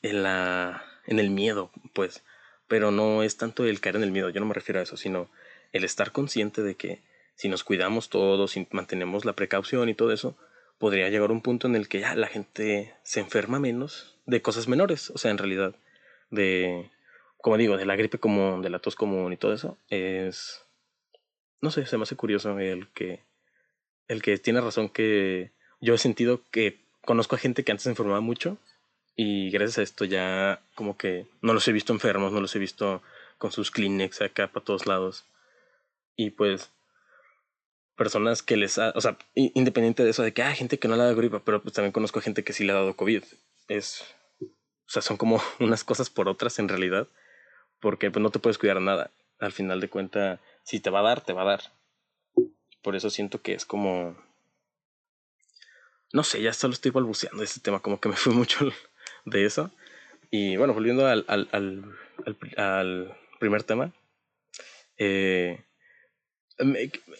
en 0.02 0.24
la, 0.24 0.84
en 1.08 1.20
el 1.20 1.30
miedo, 1.30 1.72
pues, 1.94 2.24
pero 2.68 2.92
no 2.92 3.24
es 3.24 3.38
tanto 3.38 3.66
el 3.66 3.80
caer 3.80 3.98
en 3.98 4.04
el 4.04 4.12
miedo, 4.12 4.30
yo 4.30 4.40
no 4.40 4.46
me 4.46 4.54
refiero 4.54 4.80
a 4.80 4.84
eso, 4.84 4.98
sino 4.98 5.30
el 5.72 5.84
estar 5.84 6.12
consciente 6.12 6.62
de 6.62 6.76
que 6.76 7.02
si 7.36 7.50
nos 7.50 7.64
cuidamos 7.64 8.10
todos, 8.10 8.52
si 8.52 8.68
mantenemos 8.72 9.26
la 9.26 9.34
precaución 9.34 9.90
y 9.90 9.96
todo 9.96 10.12
eso, 10.12 10.38
podría 10.78 11.10
llegar 11.10 11.32
un 11.32 11.42
punto 11.42 11.68
en 11.68 11.76
el 11.76 11.88
que 11.88 12.02
ya 12.02 12.16
la 12.16 12.28
gente 12.28 12.94
se 13.04 13.20
enferma 13.20 13.60
menos 13.60 14.20
de 14.26 14.42
cosas 14.42 14.68
menores, 14.68 15.10
o 15.10 15.18
sea, 15.18 15.32
en 15.32 15.38
realidad, 15.38 15.76
de, 16.30 16.92
como 17.38 17.58
digo, 17.58 17.78
de 17.78 17.86
la 17.86 17.96
gripe 17.96 18.20
común, 18.20 18.62
de 18.62 18.70
la 18.70 18.80
tos 18.80 18.96
común 18.96 19.34
y 19.34 19.38
todo 19.38 19.54
eso, 19.54 19.78
es, 19.90 20.63
no 21.64 21.72
sé, 21.72 21.86
se 21.86 21.98
me 21.98 22.04
hace 22.04 22.18
curioso 22.18 22.60
el 22.60 22.90
que, 22.90 23.22
el 24.10 24.22
que 24.22 24.38
tiene 24.38 24.60
razón 24.60 24.90
que 24.90 25.52
yo 25.80 25.94
he 25.94 25.98
sentido 25.98 26.42
que 26.52 26.82
conozco 27.06 27.38
a 27.38 27.40
gente 27.40 27.64
que 27.64 27.72
antes 27.72 27.84
se 27.84 27.90
enfermaba 27.90 28.20
mucho 28.20 28.58
y 29.16 29.50
gracias 29.50 29.78
a 29.78 29.84
esto 29.84 30.04
ya 30.04 30.60
como 30.76 30.98
que 30.98 31.26
no 31.42 31.54
los 31.54 31.66
he 31.70 31.72
visto 31.72 31.94
enfermos, 31.94 32.34
no 32.34 32.42
los 32.42 32.54
he 32.58 32.60
visto 32.60 33.02
con 33.38 33.54
sus 33.54 33.72
Kleenex 33.72 34.22
acá 34.22 34.50
para 34.50 34.66
todos 34.66 34.88
lados. 34.88 35.24
Y 36.18 36.32
pues 36.32 36.70
personas 37.96 38.44
que 38.44 38.58
les 38.58 38.78
ha, 38.78 38.92
o 38.94 39.00
sea, 39.00 39.18
independiente 39.34 40.04
de 40.04 40.10
eso, 40.10 40.22
de 40.22 40.34
que 40.34 40.44
hay 40.44 40.58
gente 40.58 40.80
que 40.80 40.90
no 40.90 40.98
le 40.98 41.04
ha 41.04 41.06
dado 41.06 41.16
gripa, 41.16 41.46
pero 41.46 41.62
pues 41.62 41.76
también 41.76 41.94
conozco 41.94 42.20
gente 42.20 42.44
que 42.44 42.52
sí 42.52 42.66
le 42.66 42.74
ha 42.74 42.76
dado 42.76 42.98
COVID. 42.98 43.24
Es, 43.70 44.04
o 44.42 44.90
sea, 44.90 45.02
son 45.02 45.16
como 45.16 45.42
unas 45.62 45.86
cosas 45.86 46.10
por 46.10 46.28
otras 46.28 46.60
en 46.60 46.68
realidad, 46.68 47.08
porque 47.80 48.12
pues 48.12 48.22
no 48.22 48.32
te 48.32 48.40
puedes 48.40 48.58
cuidar 48.58 48.82
nada. 48.82 49.12
Al 49.40 49.54
final 49.54 49.80
de 49.80 49.90
cuenta, 49.90 50.42
si 50.64 50.80
te 50.80 50.90
va 50.90 51.00
a 51.00 51.04
dar, 51.04 51.22
te 51.22 51.34
va 51.34 51.44
a 51.44 51.46
dar. 51.46 51.62
Por 52.82 52.96
eso 52.96 53.10
siento 53.10 53.42
que 53.42 53.54
es 53.54 53.66
como, 53.66 54.18
no 56.12 56.24
sé, 56.24 56.42
ya 56.42 56.54
solo 56.54 56.74
estoy 56.74 56.92
balbuceando 56.92 57.44
este 57.44 57.60
tema, 57.60 57.82
como 57.82 58.00
que 58.00 58.10
me 58.10 58.16
fui 58.16 58.34
mucho 58.36 58.70
de 59.26 59.46
eso. 59.46 59.72
Y 60.32 60.58
bueno, 60.58 60.74
volviendo 60.74 61.06
al, 61.06 61.26
al, 61.28 61.48
al, 61.52 61.98
al 62.58 63.18
primer 63.40 63.64
tema, 63.64 63.94
eh, 64.98 65.64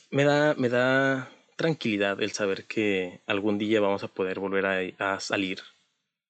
me, 0.10 0.24
da, 0.24 0.56
me 0.56 0.70
da 0.70 1.30
tranquilidad 1.56 2.22
el 2.22 2.32
saber 2.32 2.66
que 2.66 3.22
algún 3.28 3.58
día 3.58 3.82
vamos 3.82 4.04
a 4.04 4.08
poder 4.08 4.40
volver 4.40 4.66
a, 4.66 5.14
a, 5.14 5.20
salir. 5.20 5.60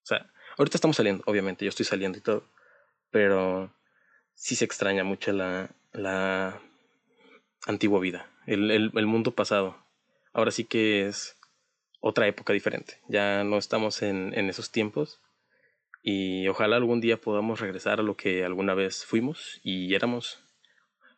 O 0.03 0.05
sea, 0.05 0.29
ahorita 0.57 0.77
estamos 0.77 0.97
saliendo, 0.97 1.23
obviamente, 1.25 1.65
yo 1.65 1.69
estoy 1.69 1.85
saliendo 1.85 2.17
y 2.17 2.21
todo, 2.21 2.49
pero 3.11 3.73
sí 4.33 4.55
se 4.55 4.65
extraña 4.65 5.03
mucho 5.03 5.31
la, 5.31 5.69
la 5.93 6.61
antigua 7.65 7.99
vida, 7.99 8.29
el, 8.45 8.71
el, 8.71 9.05
mundo 9.05 9.31
pasado. 9.31 9.77
Ahora 10.33 10.51
sí 10.51 10.65
que 10.65 11.07
es 11.07 11.37
otra 11.99 12.27
época 12.27 12.53
diferente. 12.53 12.99
Ya 13.07 13.43
no 13.43 13.57
estamos 13.57 14.01
en, 14.01 14.33
en 14.37 14.49
esos 14.49 14.71
tiempos 14.71 15.21
y 16.01 16.47
ojalá 16.47 16.75
algún 16.75 16.99
día 16.99 17.17
podamos 17.17 17.59
regresar 17.61 17.99
a 17.99 18.03
lo 18.03 18.17
que 18.17 18.43
alguna 18.43 18.73
vez 18.73 19.05
fuimos 19.05 19.61
y 19.63 19.95
éramos. 19.95 20.39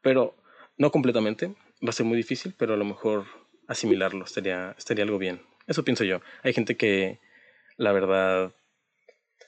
Pero 0.02 0.36
no 0.78 0.92
completamente, 0.92 1.48
va 1.84 1.90
a 1.90 1.94
ser 1.94 2.06
muy 2.06 2.18
difícil, 2.18 2.54
pero 2.58 2.76
a 2.76 2.78
lo 2.78 2.86
mejor 2.86 3.26
asimilarlo 3.68 4.26
estaría, 4.26 4.76
estaría 4.78 5.04
algo 5.04 5.18
bien. 5.18 5.42
Eso 5.68 5.84
pienso 5.84 6.04
yo. 6.04 6.22
Hay 6.44 6.54
gente 6.54 6.78
que, 6.78 7.20
la 7.78 7.92
verdad, 7.92 8.54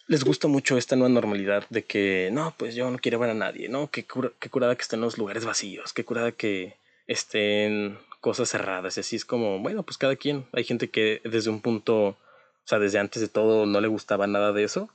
les 0.08 0.24
gusta 0.24 0.48
mucho 0.48 0.78
esta 0.78 0.96
nueva 0.96 1.14
normalidad 1.14 1.66
de 1.70 1.84
que, 1.84 2.30
no, 2.32 2.56
pues 2.58 2.76
yo 2.76 2.90
no 2.90 2.98
quiero 2.98 3.20
ver 3.20 3.30
a 3.30 3.36
nadie, 3.36 3.70
¿no? 3.70 3.92
Qué, 3.92 4.06
qué 4.40 4.50
curada 4.50 4.76
que 4.76 4.82
estén 4.82 5.02
los 5.02 5.18
lugares 5.18 5.46
vacíos, 5.46 5.94
qué 5.94 6.04
curada 6.04 6.32
que 6.32 6.78
estén 7.08 7.98
cosas 8.22 8.50
cerradas. 8.50 8.98
Y 8.98 9.00
así 9.00 9.16
es 9.16 9.26
como, 9.26 9.60
bueno, 9.60 9.84
pues 9.84 9.98
cada 9.98 10.16
quien. 10.16 10.46
Hay 10.54 10.64
gente 10.64 10.90
que 10.90 11.22
desde 11.24 11.50
un 11.50 11.62
punto, 11.62 12.08
o 12.08 12.18
sea, 12.66 12.80
desde 12.80 13.00
antes 13.00 13.22
de 13.22 13.28
todo 13.28 13.66
no 13.66 13.82
le 13.82 13.88
gustaba 13.88 14.28
nada 14.28 14.54
de 14.54 14.64
eso. 14.64 14.90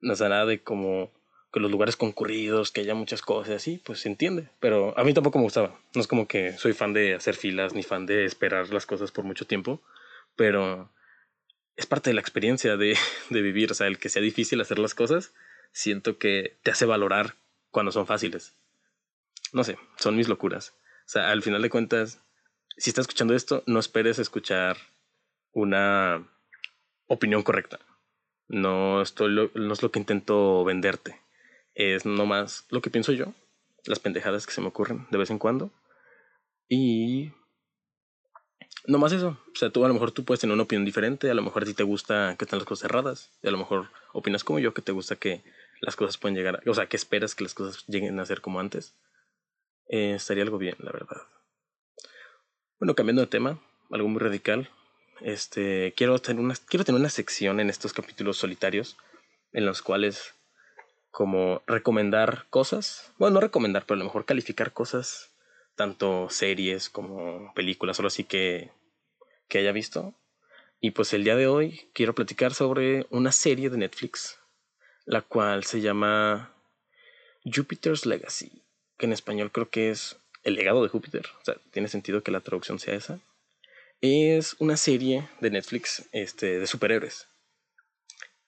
No 0.00 0.16
sé, 0.16 0.28
nada 0.28 0.46
de 0.46 0.62
como 0.62 1.12
que 1.52 1.60
los 1.60 1.70
lugares 1.70 1.96
concurridos, 1.96 2.70
que 2.70 2.80
haya 2.80 2.94
muchas 2.94 3.20
cosas 3.20 3.56
así, 3.56 3.80
pues 3.84 4.00
se 4.00 4.08
entiende. 4.08 4.48
Pero 4.58 4.98
a 4.98 5.04
mí 5.04 5.12
tampoco 5.12 5.38
me 5.38 5.44
gustaba. 5.44 5.78
No 5.94 6.00
es 6.00 6.06
como 6.06 6.26
que 6.26 6.54
soy 6.54 6.72
fan 6.72 6.94
de 6.94 7.14
hacer 7.14 7.36
filas 7.36 7.74
ni 7.74 7.82
fan 7.82 8.06
de 8.06 8.24
esperar 8.24 8.70
las 8.70 8.86
cosas 8.86 9.12
por 9.12 9.24
mucho 9.24 9.46
tiempo, 9.46 9.82
pero 10.34 10.90
es 11.76 11.86
parte 11.86 12.10
de 12.10 12.14
la 12.14 12.20
experiencia 12.20 12.76
de, 12.76 12.96
de 13.30 13.42
vivir. 13.42 13.70
O 13.70 13.74
sea, 13.74 13.86
el 13.86 13.98
que 13.98 14.08
sea 14.08 14.22
difícil 14.22 14.60
hacer 14.60 14.78
las 14.78 14.94
cosas, 14.94 15.34
siento 15.72 16.18
que 16.18 16.56
te 16.62 16.70
hace 16.70 16.86
valorar 16.86 17.34
cuando 17.70 17.92
son 17.92 18.06
fáciles. 18.06 18.54
No 19.52 19.64
sé, 19.64 19.76
son 19.98 20.16
mis 20.16 20.28
locuras. 20.28 20.74
O 21.04 21.08
sea, 21.08 21.30
al 21.30 21.42
final 21.42 21.62
de 21.62 21.70
cuentas, 21.70 22.20
si 22.76 22.90
estás 22.90 23.04
escuchando 23.04 23.34
esto, 23.34 23.62
no 23.66 23.78
esperes 23.78 24.18
escuchar 24.18 24.76
una 25.52 26.28
opinión 27.06 27.42
correcta. 27.42 27.78
No, 28.48 29.02
estoy 29.02 29.50
no 29.54 29.72
es 29.72 29.82
lo 29.82 29.90
que 29.90 29.98
intento 29.98 30.64
venderte 30.64 31.22
es 31.74 32.04
nomás 32.04 32.66
lo 32.70 32.82
que 32.82 32.90
pienso 32.90 33.12
yo, 33.12 33.34
las 33.84 33.98
pendejadas 33.98 34.46
que 34.46 34.52
se 34.52 34.60
me 34.60 34.68
ocurren 34.68 35.06
de 35.10 35.18
vez 35.18 35.30
en 35.30 35.38
cuando. 35.38 35.70
Y 36.68 37.32
no 38.86 38.98
más 38.98 39.12
eso. 39.12 39.38
O 39.52 39.56
sea, 39.56 39.70
tú 39.70 39.84
a 39.84 39.88
lo 39.88 39.94
mejor 39.94 40.12
tú 40.12 40.24
puedes 40.24 40.40
tener 40.40 40.54
una 40.54 40.62
opinión 40.62 40.84
diferente, 40.84 41.30
a 41.30 41.34
lo 41.34 41.42
mejor 41.42 41.62
a 41.62 41.66
ti 41.66 41.74
te 41.74 41.82
gusta 41.82 42.36
que 42.38 42.44
estén 42.44 42.58
las 42.58 42.66
cosas 42.66 42.82
cerradas, 42.82 43.30
y 43.42 43.48
a 43.48 43.50
lo 43.50 43.58
mejor 43.58 43.90
opinas 44.12 44.44
como 44.44 44.58
yo, 44.58 44.74
que 44.74 44.82
te 44.82 44.92
gusta 44.92 45.16
que 45.16 45.42
las 45.80 45.96
cosas 45.96 46.18
pueden 46.18 46.36
llegar, 46.36 46.62
o 46.66 46.74
sea, 46.74 46.86
que 46.86 46.96
esperas 46.96 47.34
que 47.34 47.44
las 47.44 47.54
cosas 47.54 47.84
lleguen 47.86 48.18
a 48.20 48.26
ser 48.26 48.40
como 48.40 48.60
antes. 48.60 48.94
Eh, 49.92 50.14
estaría 50.14 50.42
algo 50.42 50.56
bien, 50.56 50.74
la 50.78 50.90
verdad. 50.90 51.18
Bueno, 52.80 52.94
cambiando 52.94 53.20
de 53.20 53.26
tema, 53.26 53.60
algo 53.90 54.08
muy 54.08 54.20
radical. 54.20 54.70
Este, 55.20 55.92
quiero 55.94 56.18
tener 56.18 56.42
una, 56.42 56.54
quiero 56.66 56.84
tener 56.84 56.98
una 56.98 57.10
sección 57.10 57.60
en 57.60 57.68
estos 57.68 57.92
capítulos 57.92 58.38
solitarios 58.38 58.96
en 59.52 59.66
los 59.66 59.82
cuales 59.82 60.34
como 61.10 61.62
recomendar 61.66 62.46
cosas, 62.48 63.12
bueno, 63.18 63.34
no 63.34 63.40
recomendar, 63.40 63.84
pero 63.84 63.96
a 63.96 63.98
lo 63.98 64.06
mejor 64.06 64.24
calificar 64.24 64.72
cosas, 64.72 65.36
tanto 65.76 66.30
series 66.30 66.88
como 66.88 67.52
películas, 67.52 67.98
solo 67.98 68.06
así 68.06 68.24
que, 68.24 68.72
que 69.46 69.58
haya 69.58 69.72
visto. 69.72 70.14
Y 70.80 70.92
pues 70.92 71.12
el 71.12 71.22
día 71.22 71.36
de 71.36 71.48
hoy 71.48 71.90
quiero 71.92 72.14
platicar 72.14 72.54
sobre 72.54 73.06
una 73.10 73.30
serie 73.30 73.68
de 73.68 73.76
Netflix, 73.76 74.40
la 75.04 75.20
cual 75.20 75.64
se 75.64 75.82
llama 75.82 76.54
Jupiter's 77.44 78.06
Legacy, 78.06 78.61
que 79.02 79.06
en 79.06 79.12
español 79.12 79.50
creo 79.50 79.68
que 79.68 79.90
es 79.90 80.16
El 80.44 80.54
legado 80.54 80.80
de 80.80 80.88
Júpiter, 80.88 81.26
o 81.40 81.44
sea, 81.44 81.56
tiene 81.72 81.88
sentido 81.88 82.22
que 82.22 82.30
la 82.30 82.38
traducción 82.38 82.78
sea 82.78 82.94
esa. 82.94 83.18
Es 84.00 84.54
una 84.60 84.76
serie 84.76 85.28
de 85.40 85.50
Netflix 85.50 86.04
este, 86.12 86.60
de 86.60 86.68
superhéroes. 86.68 87.26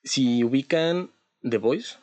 Si 0.04 0.44
ubican 0.44 1.10
The 1.42 1.58
Voice, 1.58 1.96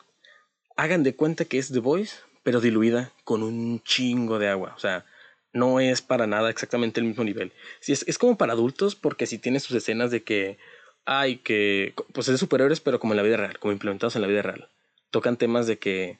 hagan 0.76 1.02
de 1.02 1.16
cuenta 1.16 1.46
que 1.46 1.56
es 1.56 1.72
The 1.72 1.78
Voice, 1.78 2.16
pero 2.42 2.60
diluida 2.60 3.10
con 3.24 3.42
un 3.42 3.82
chingo 3.84 4.38
de 4.38 4.48
agua. 4.48 4.74
O 4.76 4.78
sea, 4.78 5.06
no 5.54 5.80
es 5.80 6.02
para 6.02 6.26
nada 6.26 6.50
exactamente 6.50 7.00
el 7.00 7.06
mismo 7.06 7.24
nivel. 7.24 7.52
Si 7.80 7.94
es, 7.94 8.04
es 8.06 8.18
como 8.18 8.36
para 8.36 8.52
adultos, 8.52 8.94
porque 8.96 9.26
si 9.26 9.38
tiene 9.38 9.60
sus 9.60 9.74
escenas 9.74 10.10
de 10.10 10.24
que 10.24 10.58
hay 11.06 11.36
que. 11.38 11.94
Pues 12.12 12.28
es 12.28 12.34
de 12.34 12.38
superhéroes, 12.38 12.80
pero 12.80 13.00
como 13.00 13.14
en 13.14 13.16
la 13.16 13.22
vida 13.22 13.38
real, 13.38 13.58
como 13.58 13.72
implementados 13.72 14.14
en 14.14 14.20
la 14.20 14.28
vida 14.28 14.42
real. 14.42 14.68
Tocan 15.10 15.38
temas 15.38 15.66
de 15.66 15.78
que. 15.78 16.18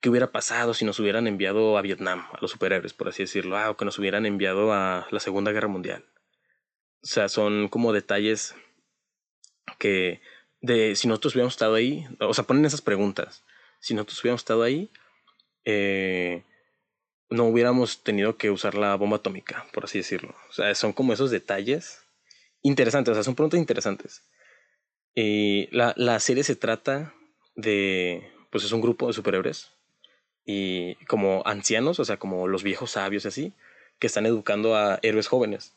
¿Qué 0.00 0.08
hubiera 0.08 0.30
pasado 0.30 0.74
si 0.74 0.84
nos 0.84 1.00
hubieran 1.00 1.26
enviado 1.26 1.76
a 1.76 1.82
Vietnam, 1.82 2.26
a 2.32 2.38
los 2.40 2.52
superhéroes, 2.52 2.94
por 2.94 3.08
así 3.08 3.24
decirlo? 3.24 3.56
Ah, 3.56 3.70
o 3.70 3.76
que 3.76 3.84
nos 3.84 3.98
hubieran 3.98 4.26
enviado 4.26 4.72
a 4.72 5.08
la 5.10 5.20
Segunda 5.20 5.52
Guerra 5.52 5.68
Mundial. 5.68 6.04
O 7.02 7.06
sea, 7.06 7.28
son 7.28 7.68
como 7.68 7.92
detalles 7.92 8.54
que 9.78 10.20
de 10.60 10.96
si 10.96 11.08
nosotros 11.08 11.34
hubiéramos 11.34 11.54
estado 11.54 11.74
ahí, 11.74 12.06
o 12.20 12.34
sea, 12.34 12.44
ponen 12.44 12.64
esas 12.64 12.80
preguntas 12.80 13.44
si 13.80 13.94
nosotros 13.94 14.20
hubiéramos 14.20 14.40
estado 14.40 14.62
ahí, 14.62 14.90
eh, 15.64 16.44
no 17.30 17.44
hubiéramos 17.44 18.02
tenido 18.02 18.36
que 18.36 18.50
usar 18.50 18.74
la 18.74 18.94
bomba 18.96 19.18
atómica, 19.18 19.66
por 19.72 19.84
así 19.84 19.98
decirlo. 19.98 20.34
O 20.48 20.52
sea, 20.52 20.74
son 20.74 20.92
como 20.92 21.12
esos 21.12 21.30
detalles 21.30 22.02
interesantes, 22.62 23.12
o 23.12 23.14
sea, 23.14 23.22
son 23.22 23.34
preguntas 23.34 23.60
interesantes. 23.60 24.24
Y 25.14 25.68
la, 25.74 25.94
la 25.96 26.20
serie 26.20 26.44
se 26.44 26.56
trata 26.56 27.14
de, 27.54 28.30
pues 28.50 28.64
es 28.64 28.72
un 28.72 28.80
grupo 28.80 29.06
de 29.06 29.12
superhéroes 29.12 29.77
y 30.50 30.94
como 31.04 31.42
ancianos, 31.44 32.00
o 32.00 32.06
sea, 32.06 32.16
como 32.16 32.48
los 32.48 32.62
viejos 32.62 32.92
sabios 32.92 33.26
así, 33.26 33.52
que 33.98 34.06
están 34.06 34.24
educando 34.24 34.76
a 34.76 34.98
héroes 35.02 35.28
jóvenes. 35.28 35.74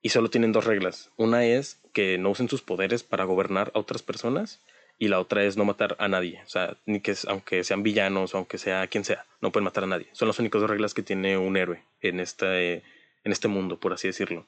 Y 0.00 0.08
solo 0.08 0.30
tienen 0.30 0.52
dos 0.52 0.64
reglas. 0.64 1.10
Una 1.18 1.44
es 1.44 1.82
que 1.92 2.16
no 2.16 2.30
usen 2.30 2.48
sus 2.48 2.62
poderes 2.62 3.02
para 3.02 3.24
gobernar 3.24 3.72
a 3.74 3.78
otras 3.78 4.02
personas 4.02 4.62
y 4.98 5.08
la 5.08 5.20
otra 5.20 5.44
es 5.44 5.58
no 5.58 5.66
matar 5.66 5.96
a 5.98 6.08
nadie. 6.08 6.40
O 6.46 6.48
sea, 6.48 6.78
ni 6.86 7.00
que 7.00 7.14
aunque 7.28 7.62
sean 7.62 7.82
villanos 7.82 8.32
o 8.32 8.38
aunque 8.38 8.56
sea 8.56 8.86
quien 8.86 9.04
sea, 9.04 9.26
no 9.42 9.52
pueden 9.52 9.64
matar 9.64 9.84
a 9.84 9.88
nadie. 9.88 10.08
Son 10.12 10.28
las 10.28 10.38
únicas 10.38 10.62
dos 10.62 10.70
reglas 10.70 10.94
que 10.94 11.02
tiene 11.02 11.36
un 11.36 11.58
héroe 11.58 11.82
en 12.00 12.18
este, 12.18 12.76
en 13.22 13.32
este 13.32 13.48
mundo, 13.48 13.78
por 13.78 13.92
así 13.92 14.08
decirlo. 14.08 14.46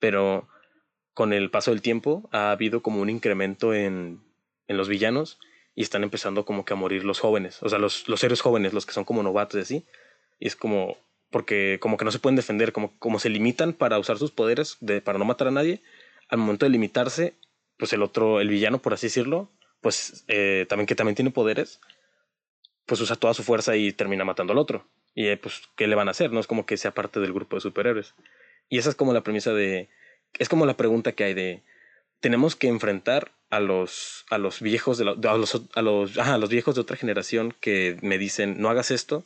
Pero 0.00 0.48
con 1.14 1.32
el 1.32 1.48
paso 1.52 1.70
del 1.70 1.80
tiempo 1.80 2.28
ha 2.32 2.50
habido 2.50 2.82
como 2.82 3.00
un 3.00 3.08
incremento 3.08 3.72
en, 3.72 4.20
en 4.66 4.76
los 4.76 4.88
villanos 4.88 5.38
y 5.80 5.82
están 5.82 6.02
empezando 6.02 6.44
como 6.44 6.66
que 6.66 6.74
a 6.74 6.76
morir 6.76 7.06
los 7.06 7.20
jóvenes, 7.20 7.62
o 7.62 7.70
sea, 7.70 7.78
los, 7.78 8.06
los 8.06 8.22
héroes 8.22 8.42
jóvenes, 8.42 8.74
los 8.74 8.84
que 8.84 8.92
son 8.92 9.06
como 9.06 9.22
novatos 9.22 9.58
y 9.58 9.62
así. 9.62 9.86
Y 10.38 10.46
es 10.46 10.54
como, 10.54 10.98
porque 11.30 11.78
como 11.80 11.96
que 11.96 12.04
no 12.04 12.12
se 12.12 12.18
pueden 12.18 12.36
defender, 12.36 12.74
como, 12.74 12.92
como 12.98 13.18
se 13.18 13.30
limitan 13.30 13.72
para 13.72 13.98
usar 13.98 14.18
sus 14.18 14.30
poderes 14.30 14.76
de, 14.80 15.00
para 15.00 15.18
no 15.18 15.24
matar 15.24 15.48
a 15.48 15.52
nadie, 15.52 15.80
al 16.28 16.36
momento 16.36 16.66
de 16.66 16.70
limitarse, 16.70 17.32
pues 17.78 17.94
el 17.94 18.02
otro, 18.02 18.42
el 18.42 18.50
villano, 18.50 18.82
por 18.82 18.92
así 18.92 19.06
decirlo, 19.06 19.48
pues 19.80 20.22
eh, 20.28 20.66
también 20.68 20.86
que 20.86 20.94
también 20.94 21.14
tiene 21.14 21.30
poderes, 21.30 21.80
pues 22.84 23.00
usa 23.00 23.16
toda 23.16 23.32
su 23.32 23.42
fuerza 23.42 23.74
y 23.74 23.90
termina 23.94 24.22
matando 24.22 24.52
al 24.52 24.58
otro. 24.58 24.84
Y 25.14 25.28
eh, 25.28 25.38
pues, 25.38 25.62
¿qué 25.76 25.86
le 25.86 25.94
van 25.94 26.08
a 26.08 26.10
hacer? 26.10 26.30
No 26.30 26.40
es 26.40 26.46
como 26.46 26.66
que 26.66 26.76
sea 26.76 26.92
parte 26.92 27.20
del 27.20 27.32
grupo 27.32 27.56
de 27.56 27.62
superhéroes. 27.62 28.12
Y 28.68 28.76
esa 28.76 28.90
es 28.90 28.96
como 28.96 29.14
la 29.14 29.22
premisa 29.22 29.54
de... 29.54 29.88
Es 30.38 30.50
como 30.50 30.66
la 30.66 30.76
pregunta 30.76 31.12
que 31.12 31.24
hay 31.24 31.32
de... 31.32 31.62
Tenemos 32.20 32.54
que 32.54 32.68
enfrentar 32.68 33.32
a 33.50 33.60
los, 33.60 34.24
a 34.30 34.38
los 34.38 34.60
viejos 34.60 34.98
de, 34.98 35.04
a, 35.04 35.36
los, 35.36 35.62
a, 35.74 35.82
los, 35.82 36.18
a 36.18 36.38
los 36.38 36.48
viejos 36.48 36.76
de 36.76 36.80
otra 36.80 36.96
generación 36.96 37.54
que 37.60 37.98
me 38.00 38.16
dicen, 38.16 38.60
no 38.60 38.70
hagas 38.70 38.90
esto, 38.90 39.24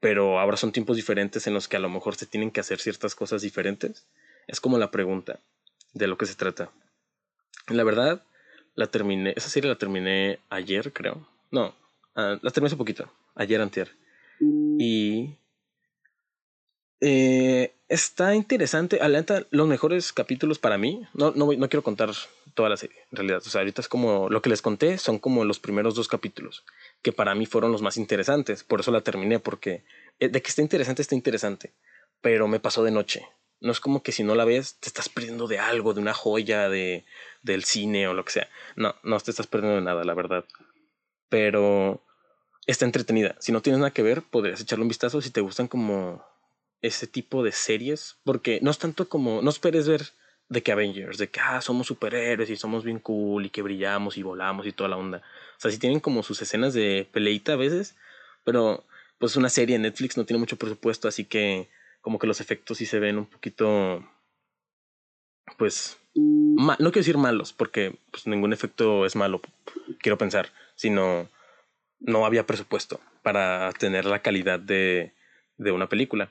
pero 0.00 0.38
ahora 0.38 0.56
son 0.56 0.72
tiempos 0.72 0.96
diferentes 0.96 1.46
en 1.46 1.54
los 1.54 1.66
que 1.66 1.76
a 1.76 1.80
lo 1.80 1.88
mejor 1.88 2.16
se 2.16 2.26
tienen 2.26 2.50
que 2.50 2.60
hacer 2.60 2.78
ciertas 2.78 3.14
cosas 3.14 3.42
diferentes. 3.42 4.06
Es 4.46 4.60
como 4.60 4.78
la 4.78 4.90
pregunta 4.90 5.40
de 5.94 6.06
lo 6.06 6.18
que 6.18 6.26
se 6.26 6.34
trata. 6.34 6.70
La 7.68 7.82
verdad, 7.82 8.22
la 8.74 8.88
terminé, 8.88 9.32
esa 9.36 9.48
serie 9.48 9.70
la 9.70 9.78
terminé 9.78 10.38
ayer, 10.50 10.92
creo. 10.92 11.26
No, 11.50 11.74
uh, 12.14 12.38
la 12.42 12.50
terminé 12.50 12.66
hace 12.66 12.76
poquito, 12.76 13.10
ayer 13.34 13.60
antier. 13.60 13.90
Y 14.78 15.34
eh, 17.00 17.74
está 17.88 18.34
interesante. 18.34 19.00
Adelanta 19.00 19.44
los 19.50 19.68
mejores 19.68 20.12
capítulos 20.12 20.58
para 20.58 20.78
mí. 20.78 21.06
No, 21.14 21.32
no, 21.32 21.52
no 21.52 21.68
quiero 21.68 21.82
contar 21.82 22.10
toda 22.54 22.68
la 22.68 22.76
serie, 22.76 22.98
en 23.10 23.16
realidad. 23.16 23.42
O 23.44 23.48
sea, 23.48 23.60
ahorita 23.60 23.80
es 23.80 23.88
como 23.88 24.28
lo 24.28 24.42
que 24.42 24.50
les 24.50 24.62
conté, 24.62 24.98
son 24.98 25.18
como 25.18 25.44
los 25.44 25.58
primeros 25.58 25.94
dos 25.94 26.08
capítulos, 26.08 26.64
que 27.02 27.12
para 27.12 27.34
mí 27.34 27.46
fueron 27.46 27.72
los 27.72 27.82
más 27.82 27.96
interesantes. 27.96 28.64
Por 28.64 28.80
eso 28.80 28.90
la 28.90 29.02
terminé, 29.02 29.38
porque 29.38 29.84
eh, 30.18 30.28
de 30.28 30.42
que 30.42 30.48
está 30.48 30.62
interesante, 30.62 31.02
está 31.02 31.14
interesante. 31.14 31.74
Pero 32.20 32.48
me 32.48 32.60
pasó 32.60 32.82
de 32.82 32.90
noche. 32.90 33.26
No 33.60 33.72
es 33.72 33.80
como 33.80 34.02
que 34.02 34.12
si 34.12 34.22
no 34.22 34.34
la 34.34 34.44
ves, 34.44 34.76
te 34.80 34.88
estás 34.88 35.08
perdiendo 35.08 35.48
de 35.48 35.58
algo, 35.58 35.94
de 35.94 36.00
una 36.00 36.12
joya, 36.12 36.68
de, 36.68 37.04
del 37.42 37.64
cine 37.64 38.08
o 38.08 38.14
lo 38.14 38.24
que 38.24 38.32
sea. 38.32 38.48
No, 38.74 38.94
no 39.02 39.18
te 39.20 39.30
estás 39.30 39.46
perdiendo 39.46 39.76
de 39.76 39.82
nada, 39.82 40.04
la 40.04 40.14
verdad. 40.14 40.44
Pero 41.28 42.02
está 42.66 42.84
entretenida. 42.84 43.36
Si 43.38 43.52
no 43.52 43.62
tienes 43.62 43.78
nada 43.78 43.92
que 43.92 44.02
ver, 44.02 44.22
podrías 44.22 44.60
echarle 44.60 44.82
un 44.82 44.88
vistazo 44.88 45.22
si 45.22 45.30
te 45.30 45.40
gustan 45.40 45.68
como 45.68 46.22
ese 46.82 47.06
tipo 47.06 47.42
de 47.42 47.52
series. 47.52 48.16
Porque 48.24 48.60
no 48.62 48.70
es 48.70 48.78
tanto 48.78 49.08
como, 49.08 49.42
no 49.42 49.50
esperes 49.50 49.88
ver 49.88 50.02
de 50.48 50.62
que 50.62 50.72
Avengers, 50.72 51.18
de 51.18 51.28
que 51.28 51.40
ah, 51.40 51.60
somos 51.60 51.86
superhéroes 51.88 52.50
y 52.50 52.56
somos 52.56 52.84
bien 52.84 53.00
cool 53.00 53.46
y 53.46 53.50
que 53.50 53.62
brillamos 53.62 54.16
y 54.16 54.22
volamos 54.22 54.66
y 54.66 54.72
toda 54.72 54.88
la 54.90 54.96
onda. 54.96 55.18
O 55.56 55.60
sea, 55.60 55.70
si 55.70 55.78
tienen 55.78 56.00
como 56.00 56.22
sus 56.22 56.40
escenas 56.42 56.74
de 56.74 57.08
peleita 57.12 57.54
a 57.54 57.56
veces, 57.56 57.96
pero 58.44 58.84
pues 59.18 59.36
una 59.36 59.48
serie 59.48 59.76
en 59.76 59.82
Netflix 59.82 60.16
no 60.16 60.24
tiene 60.24 60.38
mucho 60.38 60.56
presupuesto, 60.56 61.08
así 61.08 61.24
que 61.24 61.68
como 62.00 62.18
que 62.18 62.26
los 62.26 62.40
efectos 62.40 62.78
sí 62.78 62.86
se 62.86 63.00
ven 63.00 63.18
un 63.18 63.26
poquito, 63.26 64.08
pues, 65.58 65.98
no 66.14 66.76
quiero 66.76 66.92
decir 66.92 67.18
malos, 67.18 67.52
porque 67.52 67.98
pues, 68.10 68.26
ningún 68.26 68.52
efecto 68.52 69.06
es 69.06 69.16
malo, 69.16 69.40
quiero 69.98 70.16
pensar, 70.18 70.50
sino 70.76 71.28
no 71.98 72.26
había 72.26 72.46
presupuesto 72.46 73.00
para 73.22 73.72
tener 73.72 74.04
la 74.04 74.22
calidad 74.22 74.60
de, 74.60 75.14
de 75.56 75.72
una 75.72 75.88
película. 75.88 76.30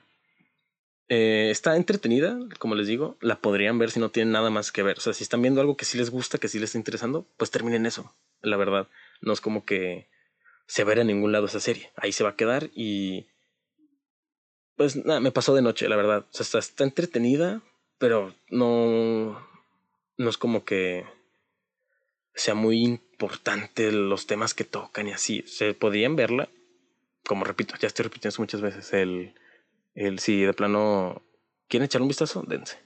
Eh, 1.08 1.50
está 1.50 1.76
entretenida, 1.76 2.36
como 2.58 2.74
les 2.74 2.88
digo, 2.88 3.16
la 3.20 3.40
podrían 3.40 3.78
ver 3.78 3.90
si 3.90 4.00
no 4.00 4.10
tienen 4.10 4.32
nada 4.32 4.50
más 4.50 4.72
que 4.72 4.82
ver. 4.82 4.98
O 4.98 5.00
sea, 5.00 5.12
si 5.12 5.22
están 5.22 5.42
viendo 5.42 5.60
algo 5.60 5.76
que 5.76 5.84
sí 5.84 5.98
les 5.98 6.10
gusta, 6.10 6.38
que 6.38 6.48
sí 6.48 6.58
les 6.58 6.70
está 6.70 6.78
interesando, 6.78 7.26
pues 7.36 7.50
terminen 7.50 7.86
eso, 7.86 8.14
la 8.42 8.56
verdad. 8.56 8.88
No 9.20 9.32
es 9.32 9.40
como 9.40 9.64
que 9.64 10.08
se 10.66 10.84
vea 10.84 11.00
en 11.00 11.06
ningún 11.06 11.32
lado 11.32 11.46
esa 11.46 11.60
serie. 11.60 11.92
Ahí 11.96 12.12
se 12.12 12.24
va 12.24 12.30
a 12.30 12.36
quedar 12.36 12.70
y 12.74 13.28
pues 14.76 14.96
nada, 14.96 15.20
me 15.20 15.32
pasó 15.32 15.54
de 15.54 15.62
noche, 15.62 15.88
la 15.88 15.96
verdad. 15.96 16.26
O 16.32 16.44
sea, 16.44 16.60
está, 16.60 16.84
entretenida, 16.84 17.62
pero 17.98 18.34
no, 18.50 19.46
no 20.18 20.30
es 20.30 20.36
como 20.36 20.64
que 20.64 21.06
sea 22.34 22.54
muy 22.54 22.82
importante 22.82 23.90
los 23.92 24.26
temas 24.26 24.54
que 24.54 24.64
tocan 24.64 25.08
y 25.08 25.12
así. 25.12 25.42
Se 25.46 25.72
podían 25.72 26.16
verla, 26.16 26.48
como 27.24 27.44
repito, 27.44 27.74
ya 27.78 27.86
estoy 27.86 28.04
repitiendo 28.04 28.36
muchas 28.38 28.60
veces, 28.60 28.92
el, 28.92 29.34
el 29.96 30.20
si 30.20 30.42
de 30.42 30.52
plano 30.52 31.22
quieren 31.68 31.86
echar 31.86 32.02
un 32.02 32.08
vistazo, 32.08 32.44
dense. 32.46 32.78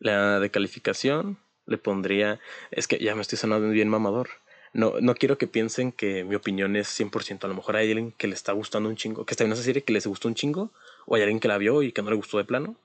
La 0.00 0.40
de 0.40 0.50
calificación 0.50 1.38
le 1.66 1.78
pondría, 1.78 2.40
es 2.70 2.88
que 2.88 2.98
ya 2.98 3.14
me 3.14 3.22
estoy 3.22 3.38
sonando 3.38 3.68
bien 3.68 3.88
mamador. 3.88 4.28
No, 4.72 4.94
no 5.00 5.14
quiero 5.14 5.38
que 5.38 5.46
piensen 5.46 5.92
que 5.92 6.24
mi 6.24 6.34
opinión 6.34 6.76
es 6.76 6.88
100%. 6.88 7.44
A 7.44 7.48
lo 7.48 7.54
mejor 7.54 7.76
hay 7.76 7.88
alguien 7.88 8.12
que 8.12 8.26
le 8.26 8.34
está 8.34 8.52
gustando 8.52 8.88
un 8.88 8.96
chingo, 8.96 9.24
que 9.24 9.32
está 9.32 9.44
en 9.44 9.52
esa 9.52 9.62
serie 9.62 9.82
que 9.82 9.92
les 9.92 10.06
gustó 10.06 10.28
un 10.28 10.34
chingo, 10.34 10.72
o 11.06 11.14
hay 11.14 11.22
alguien 11.22 11.40
que 11.40 11.48
la 11.48 11.58
vio 11.58 11.82
y 11.82 11.92
que 11.92 12.02
no 12.02 12.10
le 12.10 12.16
gustó 12.16 12.38
de 12.38 12.44
plano, 12.44 12.76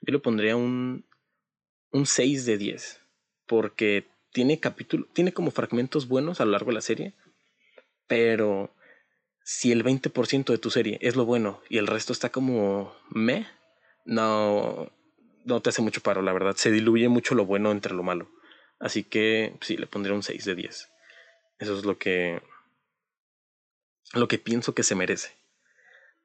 yo 0.00 0.12
le 0.12 0.18
pondría 0.18 0.56
un, 0.56 1.04
un 1.92 2.06
6 2.06 2.46
de 2.46 2.58
10. 2.58 3.00
Porque 3.46 4.06
tiene 4.32 4.60
capítulo, 4.60 5.06
tiene 5.12 5.32
como 5.32 5.50
fragmentos 5.50 6.08
buenos 6.08 6.40
a 6.40 6.44
lo 6.44 6.52
largo 6.52 6.70
de 6.70 6.74
la 6.74 6.80
serie, 6.80 7.12
pero 8.06 8.70
si 9.46 9.70
el 9.70 9.84
20% 9.84 10.46
de 10.46 10.58
tu 10.58 10.70
serie 10.72 10.98
es 11.00 11.14
lo 11.14 11.24
bueno 11.24 11.62
y 11.68 11.78
el 11.78 11.86
resto 11.86 12.12
está 12.12 12.30
como 12.30 12.92
me, 13.10 13.46
no, 14.04 14.90
no 15.44 15.62
te 15.62 15.70
hace 15.70 15.82
mucho 15.82 16.00
paro, 16.00 16.20
la 16.20 16.32
verdad. 16.32 16.56
Se 16.56 16.72
diluye 16.72 17.08
mucho 17.08 17.36
lo 17.36 17.46
bueno 17.46 17.70
entre 17.70 17.94
lo 17.94 18.02
malo. 18.02 18.28
Así 18.80 19.04
que 19.04 19.54
sí, 19.60 19.76
le 19.76 19.86
pondría 19.86 20.16
un 20.16 20.24
6 20.24 20.44
de 20.44 20.56
10. 20.56 20.88
Eso 21.60 21.78
es 21.78 21.84
lo 21.84 21.96
que, 21.96 22.42
lo 24.14 24.26
que 24.26 24.38
pienso 24.38 24.74
que 24.74 24.82
se 24.82 24.96
merece. 24.96 25.30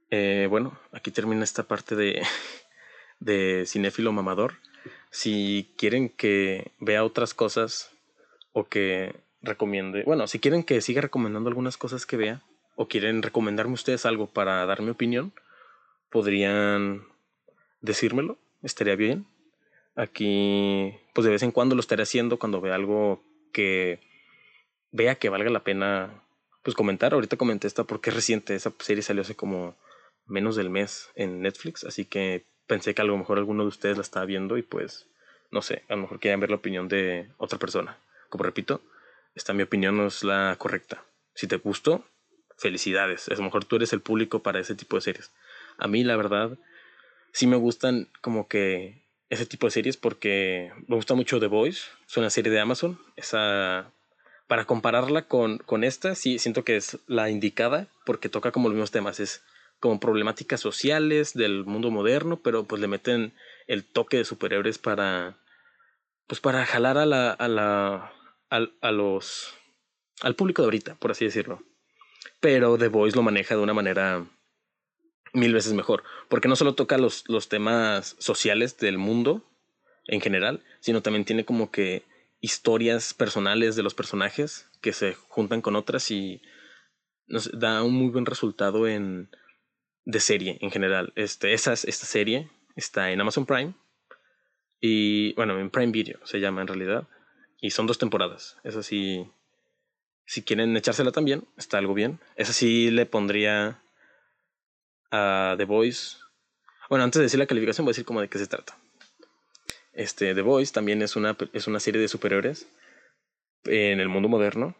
Eh, 0.10 0.48
bueno, 0.50 0.80
aquí 0.92 1.12
termina 1.12 1.44
esta 1.44 1.62
parte 1.62 1.96
de, 1.96 2.24
de 3.20 3.66
cinéfilo 3.68 4.12
mamador. 4.12 4.56
Si 5.12 5.72
quieren 5.78 6.10
que 6.10 6.72
vea 6.80 7.04
otras 7.04 7.36
cosas 7.36 7.92
o 8.52 8.68
que 8.68 9.14
recomiende, 9.44 10.02
bueno, 10.06 10.26
si 10.26 10.40
quieren 10.40 10.64
que 10.64 10.82
siga 10.82 11.02
recomendando 11.02 11.50
algunas 11.50 11.78
cosas 11.78 12.08
que 12.08 12.18
vea 12.18 12.42
o 12.76 12.88
quieren 12.88 13.22
recomendarme 13.22 13.74
ustedes 13.74 14.06
algo 14.06 14.28
para 14.28 14.66
dar 14.66 14.82
mi 14.82 14.90
opinión, 14.90 15.34
podrían 16.10 17.04
decírmelo, 17.82 18.38
estaría 18.62 18.96
bien. 18.96 19.26
Aquí, 19.96 20.94
pues 21.14 21.26
de 21.26 21.32
vez 21.32 21.44
en 21.44 21.52
cuando 21.52 21.76
lo 21.76 21.82
estaré 21.82 22.04
haciendo 22.04 22.40
cuando 22.40 22.62
vea 22.62 22.76
algo 22.76 23.22
que 23.52 24.00
vea 24.92 25.16
que 25.16 25.30
valga 25.30 25.50
la 25.50 25.64
pena 25.64 26.24
pues 26.64 26.76
comentar. 26.76 27.14
Ahorita 27.14 27.38
comenté 27.38 27.68
esta 27.68 27.84
porque 27.84 28.10
es 28.10 28.16
reciente, 28.16 28.56
esa 28.56 28.74
serie 28.80 29.04
salió 29.04 29.22
hace 29.22 29.36
como 29.36 29.76
menos 30.26 30.56
del 30.56 30.70
mes 30.70 31.10
en 31.16 31.42
Netflix, 31.42 31.84
así 31.84 32.06
que 32.06 32.46
pensé 32.68 32.94
que 32.94 33.02
a 33.02 33.06
lo 33.06 33.18
mejor 33.18 33.38
alguno 33.38 33.64
de 33.64 33.70
ustedes 33.70 33.98
la 33.98 34.04
estaba 34.04 34.26
viendo 34.26 34.58
y 34.58 34.62
pues 34.62 35.08
no 35.50 35.62
sé, 35.62 35.84
a 35.90 35.96
lo 35.96 36.04
mejor 36.04 36.20
querían 36.20 36.40
ver 36.40 36.50
la 36.50 36.56
opinión 36.56 36.88
de 36.88 37.30
otra 37.38 37.60
persona. 37.60 37.98
Como 38.30 38.46
repito, 38.46 38.82
esta 39.36 39.54
mi 39.54 39.64
opinión 39.64 39.98
no 39.98 40.08
es 40.08 40.24
la 40.24 40.56
correcta. 40.58 41.04
Si 41.34 41.48
te 41.48 41.58
gustó, 41.58 42.06
felicidades. 42.62 43.28
A 43.28 43.36
lo 43.36 43.44
mejor 43.44 43.66
tú 43.66 43.76
eres 43.76 43.92
el 43.92 44.02
público 44.02 44.44
para 44.44 44.60
ese 44.60 44.76
tipo 44.76 44.96
de 44.96 45.02
series. 45.02 45.32
A 45.78 45.88
mí, 45.88 46.04
la 46.04 46.16
verdad, 46.16 46.58
sí 47.34 47.48
me 47.48 47.58
gustan 47.58 48.08
como 48.22 48.48
que 48.48 49.02
ese 49.30 49.46
tipo 49.46 49.68
de 49.68 49.72
series 49.72 49.98
porque 49.98 50.72
me 50.88 50.96
gusta 50.96 51.16
mucho 51.16 51.40
The 51.40 51.48
Voice. 51.48 51.82
Es 52.08 52.18
una 52.18 52.30
serie 52.30 52.52
de 52.52 52.60
Amazon. 52.60 53.00
Esa, 53.16 53.92
para 54.48 54.66
compararla 54.66 55.28
con, 55.28 55.58
con 55.58 55.84
esta, 55.84 56.16
sí 56.16 56.38
siento 56.38 56.64
que 56.64 56.78
es 56.78 57.00
la 57.08 57.30
indicada 57.30 57.88
porque 58.06 58.30
toca 58.30 58.52
como 58.52 58.70
los 58.70 58.76
mismos 58.76 58.92
temas. 58.92 59.20
Es 59.20 59.44
como 59.80 60.00
problemáticas 60.00 60.62
sociales 60.62 61.34
del 61.34 61.66
mundo 61.66 61.90
moderno, 61.90 62.42
pero 62.42 62.66
pues 62.66 62.80
le 62.80 62.88
meten 62.88 63.34
el 63.68 63.84
toque 63.84 64.18
de 64.18 64.26
superhéroes 64.26 64.78
para 64.78 65.38
pues 66.28 66.40
para 66.40 66.66
jalar 66.66 66.98
a 66.98 67.06
la 67.06 68.14
los 68.92 69.54
al 70.22 70.36
público 70.36 70.62
de 70.62 70.68
ahorita, 70.68 70.96
por 70.96 71.12
así 71.12 71.26
decirlo. 71.26 71.64
Pero 72.40 72.78
The 72.78 72.88
Voice 72.88 73.16
lo 73.16 73.24
maneja 73.24 73.56
de 73.56 73.62
una 73.62 73.74
manera 73.74 74.26
mil 75.34 75.54
veces 75.54 75.74
mejor, 75.74 76.04
porque 76.30 76.48
no 76.48 76.56
solo 76.56 76.76
toca 76.76 76.98
los, 76.98 77.28
los 77.30 77.48
temas 77.50 78.16
sociales 78.20 78.78
del 78.78 78.98
mundo 78.98 79.50
en 80.06 80.20
general, 80.20 80.64
sino 80.80 81.02
también 81.02 81.26
tiene 81.26 81.46
como 81.46 81.72
que 81.72 82.04
historias 82.42 83.14
personales 83.14 83.76
de 83.76 83.84
los 83.84 83.94
personajes 83.94 84.70
que 84.82 84.94
se 84.94 85.14
juntan 85.14 85.62
con 85.62 85.76
otras 85.76 86.10
y 86.12 86.42
nos 87.28 87.58
da 87.58 87.84
un 87.84 87.94
muy 87.94 88.10
buen 88.10 88.26
resultado 88.26 88.88
en 88.88 89.30
de 90.04 90.20
serie 90.20 90.58
en 90.62 90.72
general. 90.72 91.14
Este, 91.16 91.54
esta 91.54 91.76
serie 91.76 92.50
está 92.76 93.12
en 93.12 93.22
Amazon 93.22 93.46
Prime 93.46 93.74
y, 94.80 95.34
bueno, 95.34 95.60
en 95.60 95.70
Prime 95.70 95.92
Video 95.92 96.20
se 96.26 96.40
llama 96.40 96.62
en 96.62 96.68
realidad. 96.68 97.08
Y 97.62 97.70
son 97.70 97.86
dos 97.86 98.00
temporadas. 98.00 98.58
Es 98.64 98.76
así. 98.76 99.30
Si 100.32 100.44
quieren 100.44 100.78
echársela 100.78 101.12
también, 101.12 101.44
está 101.58 101.78
algo 101.78 101.94
bien. 101.94 102.22
Esa 102.38 102.54
sí 102.54 102.90
le 102.90 103.06
pondría 103.06 103.82
a 105.12 105.56
The 105.58 105.66
Voice. 105.66 106.20
Bueno, 106.90 107.04
antes 107.04 107.20
de 107.20 107.24
decir 107.24 107.38
la 107.38 107.48
calificación, 107.48 107.84
voy 107.84 107.90
a 107.90 107.96
decir 107.96 108.06
como 108.06 108.22
de 108.22 108.30
qué 108.30 108.38
se 108.38 108.48
trata. 108.48 108.78
Este, 109.92 110.34
The 110.34 110.42
Voice 110.42 110.72
también 110.72 111.02
es 111.02 111.18
una, 111.18 111.36
es 111.52 111.68
una 111.68 111.82
serie 111.82 112.00
de 112.00 112.08
superhéroes 112.08 112.66
en 113.66 114.00
el 114.00 114.08
mundo 114.08 114.30
moderno. 114.30 114.74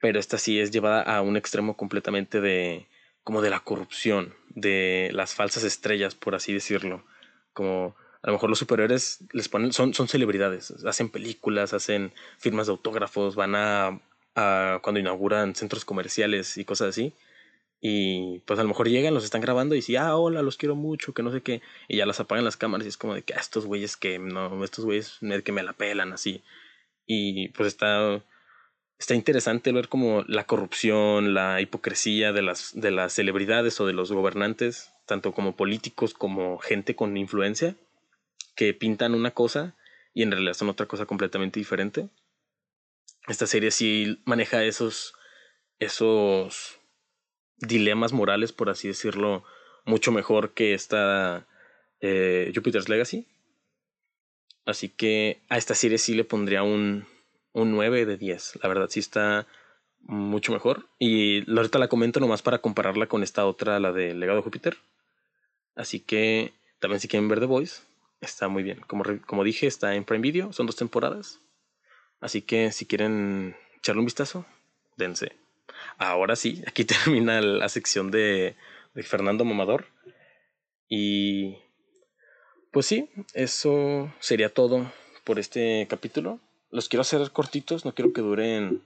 Pero 0.00 0.18
esta 0.18 0.38
sí 0.38 0.58
es 0.58 0.70
llevada 0.70 1.02
a 1.02 1.20
un 1.20 1.36
extremo 1.36 1.76
completamente 1.76 2.40
de 2.40 2.86
como 3.22 3.42
de 3.42 3.50
la 3.50 3.60
corrupción, 3.60 4.34
de 4.48 5.10
las 5.12 5.34
falsas 5.34 5.62
estrellas, 5.62 6.14
por 6.14 6.34
así 6.34 6.54
decirlo. 6.54 7.04
Como 7.52 7.94
a 8.22 8.28
lo 8.28 8.32
mejor 8.32 8.48
los 8.48 8.58
superhéroes 8.58 9.18
les 9.34 9.50
ponen, 9.50 9.74
son, 9.74 9.92
son 9.92 10.08
celebridades, 10.08 10.70
hacen 10.86 11.10
películas, 11.10 11.74
hacen 11.74 12.14
firmas 12.38 12.66
de 12.66 12.72
autógrafos, 12.72 13.34
van 13.36 13.54
a, 13.54 14.00
a 14.34 14.80
cuando 14.82 15.00
inauguran 15.00 15.54
centros 15.54 15.84
comerciales 15.84 16.56
y 16.58 16.64
cosas 16.64 16.90
así. 16.90 17.14
Y 17.80 18.40
pues 18.40 18.58
a 18.58 18.62
lo 18.62 18.68
mejor 18.68 18.88
llegan, 18.88 19.14
los 19.14 19.24
están 19.24 19.40
grabando 19.40 19.74
y 19.74 19.78
dicen, 19.78 19.96
ah, 19.96 20.16
hola, 20.16 20.42
los 20.42 20.56
quiero 20.56 20.76
mucho, 20.76 21.14
que 21.14 21.22
no 21.22 21.32
sé 21.32 21.42
qué. 21.42 21.62
Y 21.88 21.96
ya 21.96 22.06
las 22.06 22.20
apagan 22.20 22.44
las 22.44 22.56
cámaras 22.56 22.86
y 22.86 22.88
es 22.88 22.96
como 22.96 23.14
de 23.14 23.22
que 23.22 23.34
ah, 23.34 23.40
estos 23.40 23.66
güeyes 23.66 23.96
que 23.96 24.18
no, 24.18 24.62
estos 24.64 24.84
güeyes 24.84 25.18
que 25.44 25.52
me 25.52 25.62
la 25.62 25.72
pelan 25.72 26.12
así. 26.12 26.42
Y 27.06 27.48
pues 27.50 27.68
está 27.68 28.22
está 29.00 29.14
interesante 29.14 29.72
ver 29.72 29.88
como 29.88 30.24
la 30.28 30.44
corrupción, 30.44 31.32
la 31.32 31.60
hipocresía 31.62 32.32
de 32.32 32.42
las, 32.42 32.72
de 32.74 32.90
las 32.90 33.14
celebridades 33.14 33.80
o 33.80 33.86
de 33.86 33.94
los 33.94 34.12
gobernantes, 34.12 34.92
tanto 35.06 35.32
como 35.32 35.56
políticos 35.56 36.12
como 36.12 36.58
gente 36.58 36.94
con 36.94 37.16
influencia, 37.16 37.76
que 38.54 38.74
pintan 38.74 39.14
una 39.14 39.30
cosa 39.30 39.74
y 40.12 40.22
en 40.22 40.30
realidad 40.30 40.52
son 40.52 40.68
otra 40.68 40.84
cosa 40.84 41.06
completamente 41.06 41.58
diferente. 41.58 42.10
Esta 43.28 43.46
serie 43.46 43.70
sí 43.70 44.20
maneja 44.24 44.64
esos, 44.64 45.14
esos 45.78 46.78
dilemas 47.58 48.12
morales, 48.12 48.52
por 48.52 48.70
así 48.70 48.88
decirlo, 48.88 49.44
mucho 49.84 50.12
mejor 50.12 50.52
que 50.52 50.74
esta 50.74 51.46
eh, 52.00 52.52
Jupiter's 52.54 52.88
Legacy. 52.88 53.26
Así 54.66 54.88
que 54.88 55.42
a 55.48 55.58
esta 55.58 55.74
serie 55.74 55.98
sí 55.98 56.14
le 56.14 56.24
pondría 56.24 56.62
un, 56.62 57.06
un 57.52 57.72
9 57.72 58.06
de 58.06 58.16
10. 58.16 58.60
La 58.62 58.68
verdad 58.68 58.88
sí 58.90 59.00
está 59.00 59.46
mucho 60.00 60.52
mejor. 60.52 60.88
Y 60.98 61.50
ahorita 61.50 61.78
la 61.78 61.88
comento 61.88 62.20
nomás 62.20 62.42
para 62.42 62.58
compararla 62.58 63.06
con 63.06 63.22
esta 63.22 63.46
otra, 63.46 63.80
la 63.80 63.92
de 63.92 64.14
Legado 64.14 64.38
de 64.38 64.44
Júpiter. 64.44 64.76
Así 65.74 66.00
que 66.00 66.52
también 66.78 67.00
si 67.00 67.08
quieren 67.08 67.28
ver 67.28 67.40
The 67.40 67.46
Voice, 67.46 67.82
está 68.20 68.48
muy 68.48 68.62
bien. 68.62 68.80
Como, 68.86 69.04
como 69.26 69.44
dije, 69.44 69.66
está 69.66 69.94
en 69.94 70.04
Prime 70.04 70.22
Video, 70.22 70.52
son 70.52 70.66
dos 70.66 70.76
temporadas. 70.76 71.40
Así 72.20 72.42
que 72.42 72.72
si 72.72 72.86
quieren 72.86 73.56
echarle 73.76 74.00
un 74.00 74.06
vistazo, 74.06 74.46
dense. 74.96 75.32
Ahora 75.98 76.36
sí, 76.36 76.62
aquí 76.66 76.84
termina 76.86 77.40
la 77.40 77.68
sección 77.68 78.10
de, 78.10 78.56
de 78.94 79.02
Fernando 79.02 79.44
Mamador. 79.44 79.86
Y 80.88 81.56
pues 82.72 82.86
sí, 82.86 83.10
eso 83.34 84.12
sería 84.20 84.52
todo 84.52 84.92
por 85.24 85.38
este 85.38 85.86
capítulo 85.88 86.40
los 86.70 86.88
quiero 86.88 87.02
hacer 87.02 87.30
cortitos, 87.30 87.84
no 87.84 87.94
quiero 87.94 88.12
que 88.12 88.20
duren 88.20 88.82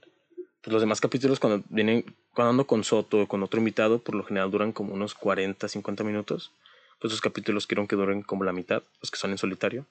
pues, 0.63 0.73
los 0.73 0.81
demás 0.81 1.01
capítulos 1.01 1.39
cuando 1.39 1.65
vienen, 1.69 2.05
cuando 2.33 2.51
ando 2.51 2.67
con 2.67 2.85
Soto 2.85 3.23
o 3.23 3.29
con 3.29 3.43
otro 3.43 3.59
invitado, 3.59 3.99
por 3.99 4.15
lo 4.15 4.25
general 4.25 4.51
duran 4.51 4.73
como 4.73 4.95
unos 4.95 5.15
40, 5.15 5.69
50 5.69 6.05
minutos. 6.05 6.53
Pues 7.01 7.13
los 7.13 7.21
capítulos 7.21 7.67
quiero 7.67 7.87
que 7.87 7.97
duren 7.97 8.23
como 8.23 8.45
la 8.45 8.53
mitad, 8.53 8.83
los 9.01 9.11
que 9.11 9.19
son 9.19 9.33
en 9.33 9.39
solitario. 9.39 9.87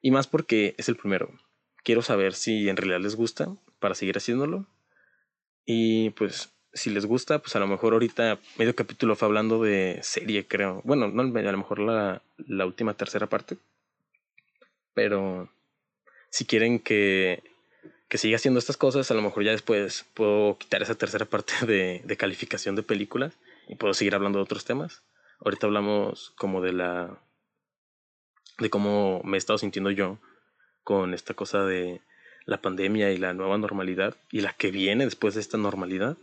Y 0.00 0.10
más 0.10 0.26
porque 0.26 0.74
es 0.78 0.88
el 0.88 0.96
primero. 0.96 1.30
Quiero 1.86 2.02
saber 2.02 2.34
si 2.34 2.68
en 2.68 2.76
realidad 2.76 2.98
les 2.98 3.14
gusta 3.14 3.46
para 3.78 3.94
seguir 3.94 4.16
haciéndolo. 4.16 4.66
Y 5.64 6.10
pues 6.10 6.52
si 6.72 6.90
les 6.90 7.06
gusta, 7.06 7.38
pues 7.38 7.54
a 7.54 7.60
lo 7.60 7.68
mejor 7.68 7.92
ahorita 7.92 8.40
medio 8.58 8.74
capítulo 8.74 9.14
fue 9.14 9.26
hablando 9.26 9.62
de 9.62 10.00
serie, 10.02 10.48
creo. 10.48 10.82
Bueno, 10.82 11.06
no, 11.06 11.22
a 11.22 11.52
lo 11.52 11.58
mejor 11.58 11.78
la, 11.78 12.22
la 12.38 12.66
última 12.66 12.94
tercera 12.94 13.28
parte. 13.28 13.58
Pero 14.94 15.48
si 16.28 16.44
quieren 16.44 16.80
que, 16.80 17.44
que 18.08 18.18
siga 18.18 18.34
haciendo 18.34 18.58
estas 18.58 18.76
cosas, 18.76 19.08
a 19.12 19.14
lo 19.14 19.22
mejor 19.22 19.44
ya 19.44 19.52
después 19.52 20.06
puedo 20.14 20.58
quitar 20.58 20.82
esa 20.82 20.96
tercera 20.96 21.26
parte 21.26 21.52
de, 21.66 22.02
de 22.04 22.16
calificación 22.16 22.74
de 22.74 22.82
películas 22.82 23.34
y 23.68 23.76
puedo 23.76 23.94
seguir 23.94 24.16
hablando 24.16 24.40
de 24.40 24.42
otros 24.42 24.64
temas. 24.64 25.04
Ahorita 25.38 25.68
hablamos 25.68 26.32
como 26.34 26.60
de 26.60 26.72
la 26.72 27.20
de 28.58 28.70
cómo 28.70 29.20
me 29.22 29.36
he 29.36 29.38
estado 29.38 29.58
sintiendo 29.58 29.92
yo 29.92 30.18
con 30.86 31.14
esta 31.14 31.34
cosa 31.34 31.64
de 31.64 32.00
la 32.44 32.62
pandemia 32.62 33.10
y 33.10 33.18
la 33.18 33.34
nueva 33.34 33.58
normalidad 33.58 34.14
y 34.30 34.40
la 34.40 34.52
que 34.52 34.70
viene 34.70 35.04
después 35.04 35.34
de 35.34 35.40
esta 35.40 35.58
normalidad. 35.58 36.16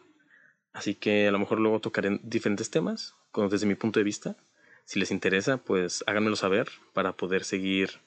Así 0.71 0.95
que 0.95 1.27
a 1.27 1.31
lo 1.31 1.37
mejor 1.37 1.59
luego 1.59 1.81
tocaré 1.81 2.17
diferentes 2.23 2.71
temas 2.71 3.13
desde 3.51 3.65
mi 3.67 3.75
punto 3.75 3.99
de 3.99 4.05
vista. 4.05 4.37
Si 4.85 5.01
les 5.01 5.11
interesa, 5.11 5.57
pues 5.57 6.01
háganmelo 6.07 6.37
saber 6.37 6.69
para 6.93 7.11
poder 7.11 7.43
seguir 7.43 7.99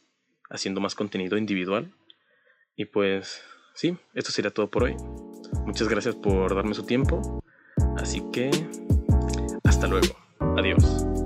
haciendo 0.49 0.81
más 0.81 0.95
contenido 0.95 1.37
individual. 1.37 1.93
Y 2.75 2.87
pues 2.87 3.43
sí, 3.75 3.99
esto 4.15 4.33
sería 4.33 4.51
todo 4.51 4.71
por 4.71 4.85
hoy. 4.85 4.97
Muchas 5.67 5.89
gracias 5.89 6.15
por 6.15 6.55
darme 6.55 6.73
su 6.73 6.87
tiempo. 6.87 7.45
Así 7.99 8.23
que 8.33 8.51
hasta 9.63 9.87
luego. 9.89 10.17
Adiós. 10.57 11.26